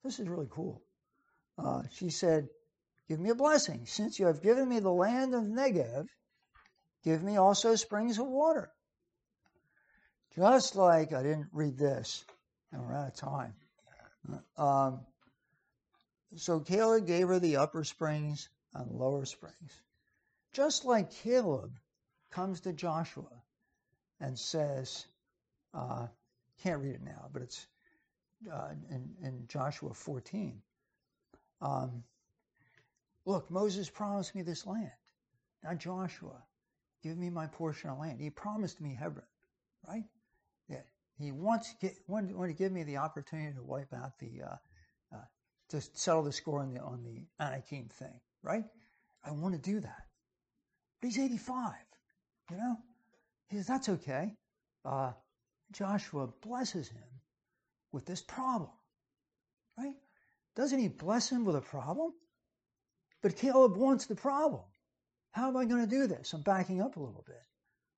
This 0.04 0.19
is 0.19 0.28
really 0.28 0.48
cool. 0.50 0.84
Uh, 1.58 1.84
she 1.91 2.10
said, 2.10 2.50
Give 3.07 3.19
me 3.19 3.29
a 3.29 3.35
blessing. 3.35 3.85
Since 3.85 4.19
you 4.19 4.25
have 4.27 4.41
given 4.41 4.67
me 4.67 4.79
the 4.79 4.91
land 4.91 5.35
of 5.35 5.43
Negev, 5.43 6.07
give 7.03 7.21
me 7.21 7.37
also 7.37 7.75
springs 7.75 8.17
of 8.17 8.27
water. 8.27 8.71
Just 10.35 10.75
like 10.75 11.13
I 11.13 11.23
didn't 11.23 11.49
read 11.53 11.77
this, 11.77 12.25
and 12.71 12.81
we're 12.81 12.95
out 12.95 13.07
of 13.07 13.15
time. 13.15 13.53
Um, 14.57 15.05
so 16.35 16.59
Caleb 16.59 17.05
gave 17.05 17.27
her 17.27 17.39
the 17.39 17.57
upper 17.57 17.83
springs 17.83 18.49
and 18.73 18.91
lower 18.91 19.25
springs. 19.25 19.81
Just 20.51 20.83
like 20.83 21.11
Caleb 21.11 21.71
comes 22.31 22.61
to 22.61 22.73
Joshua 22.73 23.29
and 24.19 24.37
says, 24.37 25.05
uh, 25.73 26.07
can't 26.63 26.81
read 26.81 26.95
it 26.95 27.03
now, 27.03 27.29
but 27.31 27.43
it's 27.43 27.67
uh, 28.51 28.69
in, 28.89 29.09
in 29.21 29.45
Joshua 29.47 29.93
14. 29.93 30.61
Um, 31.61 32.03
look, 33.25 33.49
Moses 33.49 33.89
promised 33.89 34.35
me 34.35 34.41
this 34.41 34.65
land. 34.65 34.91
Now, 35.63 35.73
Joshua, 35.73 36.43
give 37.03 37.17
me 37.17 37.29
my 37.29 37.47
portion 37.47 37.89
of 37.89 37.99
land. 37.99 38.19
He 38.19 38.29
promised 38.29 38.79
me 38.79 38.95
Hebron, 38.95 39.25
right? 39.88 40.03
Yeah. 40.69 40.81
He 41.17 41.31
wants 41.31 41.71
to, 41.71 41.75
get, 41.81 41.95
wanted, 42.07 42.35
wanted 42.35 42.53
to 42.53 42.57
give 42.57 42.71
me 42.71 42.83
the 42.83 42.97
opportunity 42.97 43.53
to 43.55 43.63
wipe 43.63 43.93
out 43.93 44.19
the, 44.19 44.41
uh, 44.43 44.55
uh, 45.15 45.25
to 45.69 45.81
settle 45.93 46.23
the 46.23 46.31
score 46.31 46.61
on 46.61 46.73
the, 46.73 46.81
on 46.81 47.03
the 47.03 47.23
Anakim 47.43 47.88
thing, 47.89 48.19
right? 48.43 48.65
I 49.23 49.31
want 49.31 49.55
to 49.55 49.61
do 49.61 49.79
that. 49.79 50.03
But 51.01 51.07
he's 51.07 51.19
85, 51.19 51.73
you 52.51 52.57
know? 52.57 52.75
He 53.49 53.57
says, 53.57 53.67
that's 53.67 53.89
okay. 53.89 54.33
Uh, 54.83 55.11
Joshua 55.71 56.27
blesses 56.41 56.89
him 56.89 57.03
with 57.91 58.05
this 58.05 58.21
problem, 58.21 58.69
right? 59.77 59.95
Doesn't 60.55 60.79
he 60.79 60.88
bless 60.88 61.29
him 61.29 61.45
with 61.45 61.55
a 61.55 61.61
problem? 61.61 62.13
But 63.25 63.38
Caleb 63.38 63.75
wants 63.75 64.05
the 64.05 64.13
problem. 64.13 64.61
How 65.31 65.47
am 65.47 65.57
I 65.57 65.65
going 65.65 65.81
to 65.81 65.89
do 65.89 66.05
this? 66.05 66.31
I'm 66.33 66.43
backing 66.43 66.79
up 66.79 66.95
a 66.95 66.99
little 66.99 67.23
bit. 67.25 67.41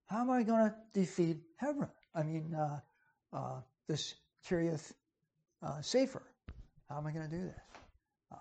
How 0.06 0.22
am 0.22 0.30
I 0.30 0.44
going 0.44 0.70
to 0.70 0.76
defeat 0.94 1.42
Hebron? 1.58 1.90
I 2.16 2.24
mean, 2.24 2.56
uh, 2.56 2.80
uh, 3.34 3.60
this 3.90 4.16
Kiriath 4.48 4.90
uh, 5.62 5.80
Sepher. 5.82 6.22
How 6.88 7.00
am 7.00 7.08
I 7.08 7.12
going 7.12 7.30
to 7.30 7.36
do 7.36 7.44
this? 7.44 7.60
Uh, 8.32 8.38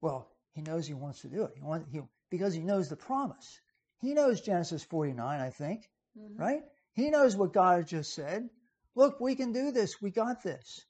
well, 0.00 0.28
he 0.54 0.62
knows 0.62 0.88
he 0.88 0.92
wants 0.92 1.20
to 1.20 1.28
do 1.28 1.44
it. 1.44 1.52
He 1.54 1.62
wants, 1.62 1.86
he, 1.92 2.00
because 2.30 2.52
he 2.52 2.62
knows 2.62 2.88
the 2.88 2.96
promise. 2.96 3.60
He 4.00 4.12
knows 4.12 4.40
Genesis 4.40 4.82
49, 4.82 5.40
I 5.40 5.50
think, 5.50 5.88
mm-hmm. 6.18 6.36
right? 6.36 6.62
He 6.94 7.10
knows 7.10 7.36
what 7.36 7.52
God 7.52 7.86
just 7.86 8.12
said. 8.12 8.50
Look, 8.96 9.20
we 9.20 9.36
can 9.36 9.52
do 9.52 9.70
this. 9.70 10.02
We 10.02 10.10
got 10.10 10.42
this. 10.42 10.84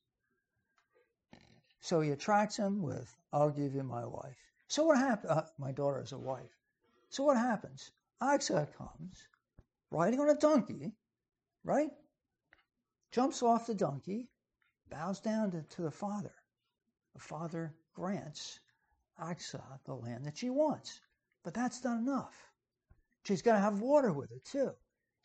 So 1.82 2.00
he 2.00 2.12
attracts 2.12 2.56
him 2.56 2.80
with, 2.80 3.14
I'll 3.30 3.50
give 3.50 3.74
you 3.74 3.82
my 3.82 4.06
wife. 4.06 4.47
So 4.68 4.84
what 4.84 4.98
happens? 4.98 5.30
Uh, 5.30 5.46
my 5.58 5.72
daughter 5.72 6.00
is 6.00 6.12
a 6.12 6.18
wife. 6.18 6.56
So 7.08 7.24
what 7.24 7.36
happens? 7.36 7.90
Isaac 8.20 8.76
comes, 8.76 9.28
riding 9.90 10.20
on 10.20 10.28
a 10.28 10.34
donkey, 10.34 10.92
right? 11.64 11.90
Jumps 13.10 13.42
off 13.42 13.66
the 13.66 13.74
donkey, 13.74 14.28
bows 14.90 15.20
down 15.20 15.50
to, 15.52 15.62
to 15.62 15.82
the 15.82 15.90
father. 15.90 16.34
The 17.14 17.20
father 17.20 17.74
grants 17.94 18.60
Achsah 19.20 19.62
the 19.84 19.94
land 19.94 20.26
that 20.26 20.36
she 20.38 20.50
wants. 20.50 21.00
But 21.42 21.54
that's 21.54 21.82
not 21.82 21.98
enough. 21.98 22.34
She's 23.24 23.42
got 23.42 23.54
to 23.54 23.60
have 23.60 23.80
water 23.80 24.12
with 24.12 24.30
it 24.30 24.44
too. 24.44 24.72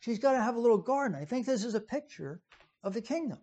She's 0.00 0.18
got 0.18 0.32
to 0.32 0.42
have 0.42 0.56
a 0.56 0.60
little 0.60 0.78
garden. 0.78 1.18
I 1.20 1.24
think 1.24 1.46
this 1.46 1.64
is 1.64 1.74
a 1.74 1.80
picture 1.80 2.40
of 2.82 2.94
the 2.94 3.02
kingdom. 3.02 3.38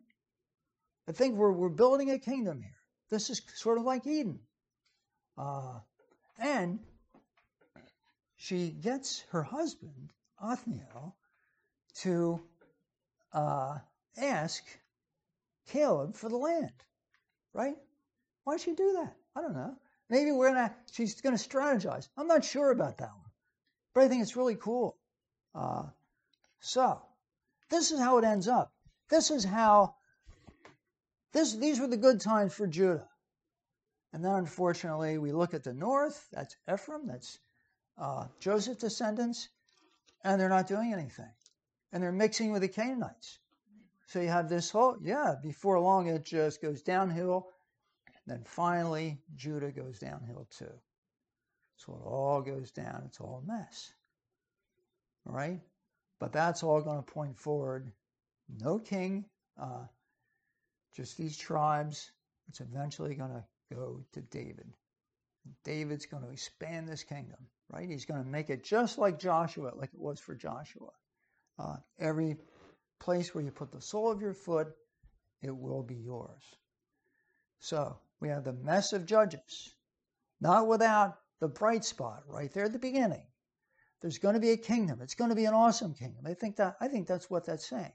I 1.08 1.12
think 1.12 1.36
we're, 1.36 1.52
we're 1.52 1.70
building 1.70 2.12
a 2.12 2.20
kingdom 2.20 2.62
here. 2.62 2.78
This 3.10 3.30
is 3.30 3.42
sort 3.56 3.78
of 3.78 3.84
like 3.84 4.06
Eden. 4.08 4.40
Uh, 5.38 5.80
and 6.42 6.80
she 8.36 8.72
gets 8.72 9.24
her 9.30 9.44
husband, 9.44 10.12
Othniel, 10.42 11.16
to 12.00 12.42
uh, 13.32 13.78
ask 14.18 14.64
Caleb 15.68 16.16
for 16.16 16.30
the 16.30 16.38
land, 16.38 16.74
right? 17.54 17.76
Why'd 18.44 18.62
she 18.62 18.74
do 18.74 18.94
that? 18.94 19.16
I 19.36 19.42
don't 19.42 19.54
know. 19.54 19.76
Maybe 20.10 20.32
we're 20.32 20.50
gonna. 20.50 20.76
She's 20.92 21.22
gonna 21.22 21.38
strategize. 21.38 22.10
I'm 22.18 22.28
not 22.28 22.44
sure 22.44 22.72
about 22.72 22.98
that 22.98 23.12
one, 23.12 23.32
but 23.94 24.04
I 24.04 24.08
think 24.08 24.24
it's 24.24 24.36
really 24.36 24.56
cool. 24.56 24.98
Uh, 25.54 25.84
so, 26.60 27.02
this 27.70 27.92
is 27.92 28.00
how 28.00 28.18
it 28.18 28.26
ends 28.26 28.48
up. 28.48 28.74
This 29.10 29.32
is 29.32 29.44
how 29.44 29.96
this 31.32 31.54
these 31.54 31.80
were 31.80 31.88
the 31.88 31.98
good 31.98 32.20
times 32.20 32.54
for 32.54 32.68
Judah. 32.68 33.08
And 34.14 34.24
then 34.24 34.34
unfortunately 34.34 35.18
we 35.18 35.32
look 35.32 35.54
at 35.54 35.64
the 35.64 35.74
north, 35.74 36.28
that's 36.32 36.56
Ephraim, 36.72 37.08
that's 37.08 37.40
uh, 37.98 38.26
Joseph's 38.40 38.82
descendants, 38.82 39.48
and 40.24 40.40
they're 40.40 40.50
not 40.50 40.68
doing 40.68 40.94
anything. 40.94 41.32
And 41.92 42.02
they're 42.04 42.12
mixing 42.12 42.52
with 42.52 42.62
the 42.62 42.68
Canaanites. 42.68 43.40
So 44.08 44.20
you 44.20 44.28
have 44.28 44.50
this 44.50 44.70
whole, 44.70 44.98
yeah, 45.02 45.36
before 45.42 45.80
long 45.80 46.08
it 46.08 46.26
just 46.26 46.62
goes 46.62 46.82
downhill. 46.82 47.48
And 48.08 48.38
Then 48.38 48.44
finally, 48.46 49.20
Judah 49.36 49.72
goes 49.72 50.00
downhill 50.00 50.48
too. 50.58 50.74
So 51.78 51.94
it 51.94 52.06
all 52.06 52.42
goes 52.42 52.72
down. 52.72 53.04
It's 53.08 53.20
all 53.20 53.44
a 53.44 53.52
mess. 53.52 53.94
All 55.28 55.34
right? 55.34 55.60
But 56.20 56.34
that's 56.34 56.64
all 56.64 56.82
going 56.82 57.04
to 57.04 57.12
point 57.12 57.38
forward 57.38 57.92
no 58.60 58.80
king, 58.80 59.26
uh, 59.60 59.86
just 60.96 61.18
these 61.18 61.38
tribes. 61.38 62.12
It's 62.50 62.60
eventually 62.60 63.16
going 63.16 63.32
to 63.32 63.44
go 63.74 64.04
to 64.14 64.22
David. 64.22 64.72
David's 65.64 66.06
going 66.06 66.24
to 66.24 66.30
expand 66.30 66.88
this 66.88 67.04
kingdom, 67.04 67.40
right? 67.70 67.90
He's 67.90 68.06
going 68.06 68.24
to 68.24 68.30
make 68.30 68.50
it 68.50 68.64
just 68.64 68.98
like 68.98 69.20
Joshua, 69.20 69.72
like 69.76 69.94
it 69.94 70.00
was 70.00 70.20
for 70.20 70.36
Joshua. 70.36 70.90
Uh, 71.58 71.78
every 72.00 72.38
place 73.00 73.34
where 73.34 73.44
you 73.44 73.52
put 73.52 73.72
the 73.72 73.82
sole 73.82 74.12
of 74.12 74.22
your 74.22 74.34
foot, 74.34 74.68
it 75.42 75.56
will 75.56 75.84
be 75.84 75.96
yours. 75.96 76.44
So 77.60 77.98
we 78.20 78.30
have 78.30 78.44
the 78.44 78.54
mess 78.54 78.94
of 78.94 79.06
judges, 79.06 79.74
not 80.40 80.68
without 80.68 81.18
the 81.40 81.48
bright 81.48 81.84
spot 81.84 82.24
right 82.28 82.54
there 82.54 82.66
at 82.66 82.74
the 82.74 82.80
beginning. 82.80 83.26
There's 84.02 84.20
going 84.20 84.36
to 84.36 84.42
be 84.42 84.52
a 84.52 84.58
kingdom. 84.58 85.00
It's 85.02 85.16
going 85.16 85.30
to 85.30 85.36
be 85.36 85.46
an 85.46 85.54
awesome 85.54 85.94
kingdom. 85.94 86.26
I 86.26 86.34
think 86.34 86.58
that 86.58 86.76
I 86.80 86.88
think 86.88 87.08
that's 87.08 87.30
what 87.30 87.46
that's 87.46 87.68
saying 87.68 87.94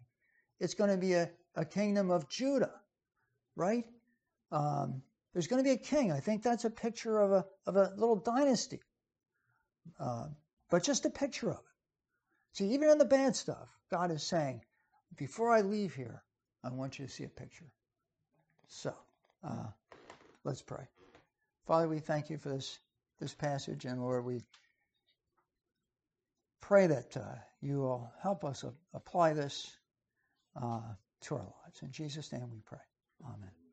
it's 0.60 0.74
going 0.74 0.90
to 0.90 0.96
be 0.96 1.12
a, 1.14 1.30
a 1.54 1.64
kingdom 1.64 2.10
of 2.10 2.28
Judah, 2.28 2.72
right? 3.54 3.84
Um, 4.50 5.02
there's 5.36 5.48
going 5.48 5.62
to 5.62 5.68
be 5.68 5.74
a 5.74 5.76
king. 5.76 6.10
I 6.10 6.20
think 6.20 6.42
that's 6.42 6.64
a 6.64 6.70
picture 6.70 7.20
of 7.20 7.30
a, 7.30 7.44
of 7.66 7.76
a 7.76 7.92
little 7.94 8.16
dynasty, 8.16 8.80
uh, 10.00 10.28
but 10.70 10.82
just 10.82 11.04
a 11.04 11.10
picture 11.10 11.50
of 11.50 11.58
it. 11.58 12.56
See, 12.56 12.72
even 12.72 12.88
in 12.88 12.96
the 12.96 13.04
bad 13.04 13.36
stuff, 13.36 13.68
God 13.90 14.10
is 14.10 14.22
saying, 14.22 14.62
before 15.14 15.52
I 15.52 15.60
leave 15.60 15.94
here, 15.94 16.22
I 16.64 16.70
want 16.70 16.98
you 16.98 17.04
to 17.04 17.12
see 17.12 17.24
a 17.24 17.28
picture. 17.28 17.66
So, 18.68 18.94
uh, 19.44 19.66
let's 20.42 20.62
pray. 20.62 20.88
Father, 21.66 21.86
we 21.86 21.98
thank 21.98 22.30
you 22.30 22.38
for 22.38 22.48
this, 22.48 22.78
this 23.20 23.34
passage, 23.34 23.84
and 23.84 24.00
Lord, 24.00 24.24
we 24.24 24.40
pray 26.62 26.86
that 26.86 27.14
uh, 27.14 27.34
you 27.60 27.80
will 27.80 28.10
help 28.22 28.42
us 28.42 28.64
apply 28.94 29.34
this 29.34 29.70
uh, 30.58 30.80
to 31.24 31.34
our 31.34 31.42
lives. 31.42 31.82
In 31.82 31.92
Jesus' 31.92 32.32
name 32.32 32.48
we 32.50 32.60
pray. 32.64 32.80
Amen. 33.22 33.65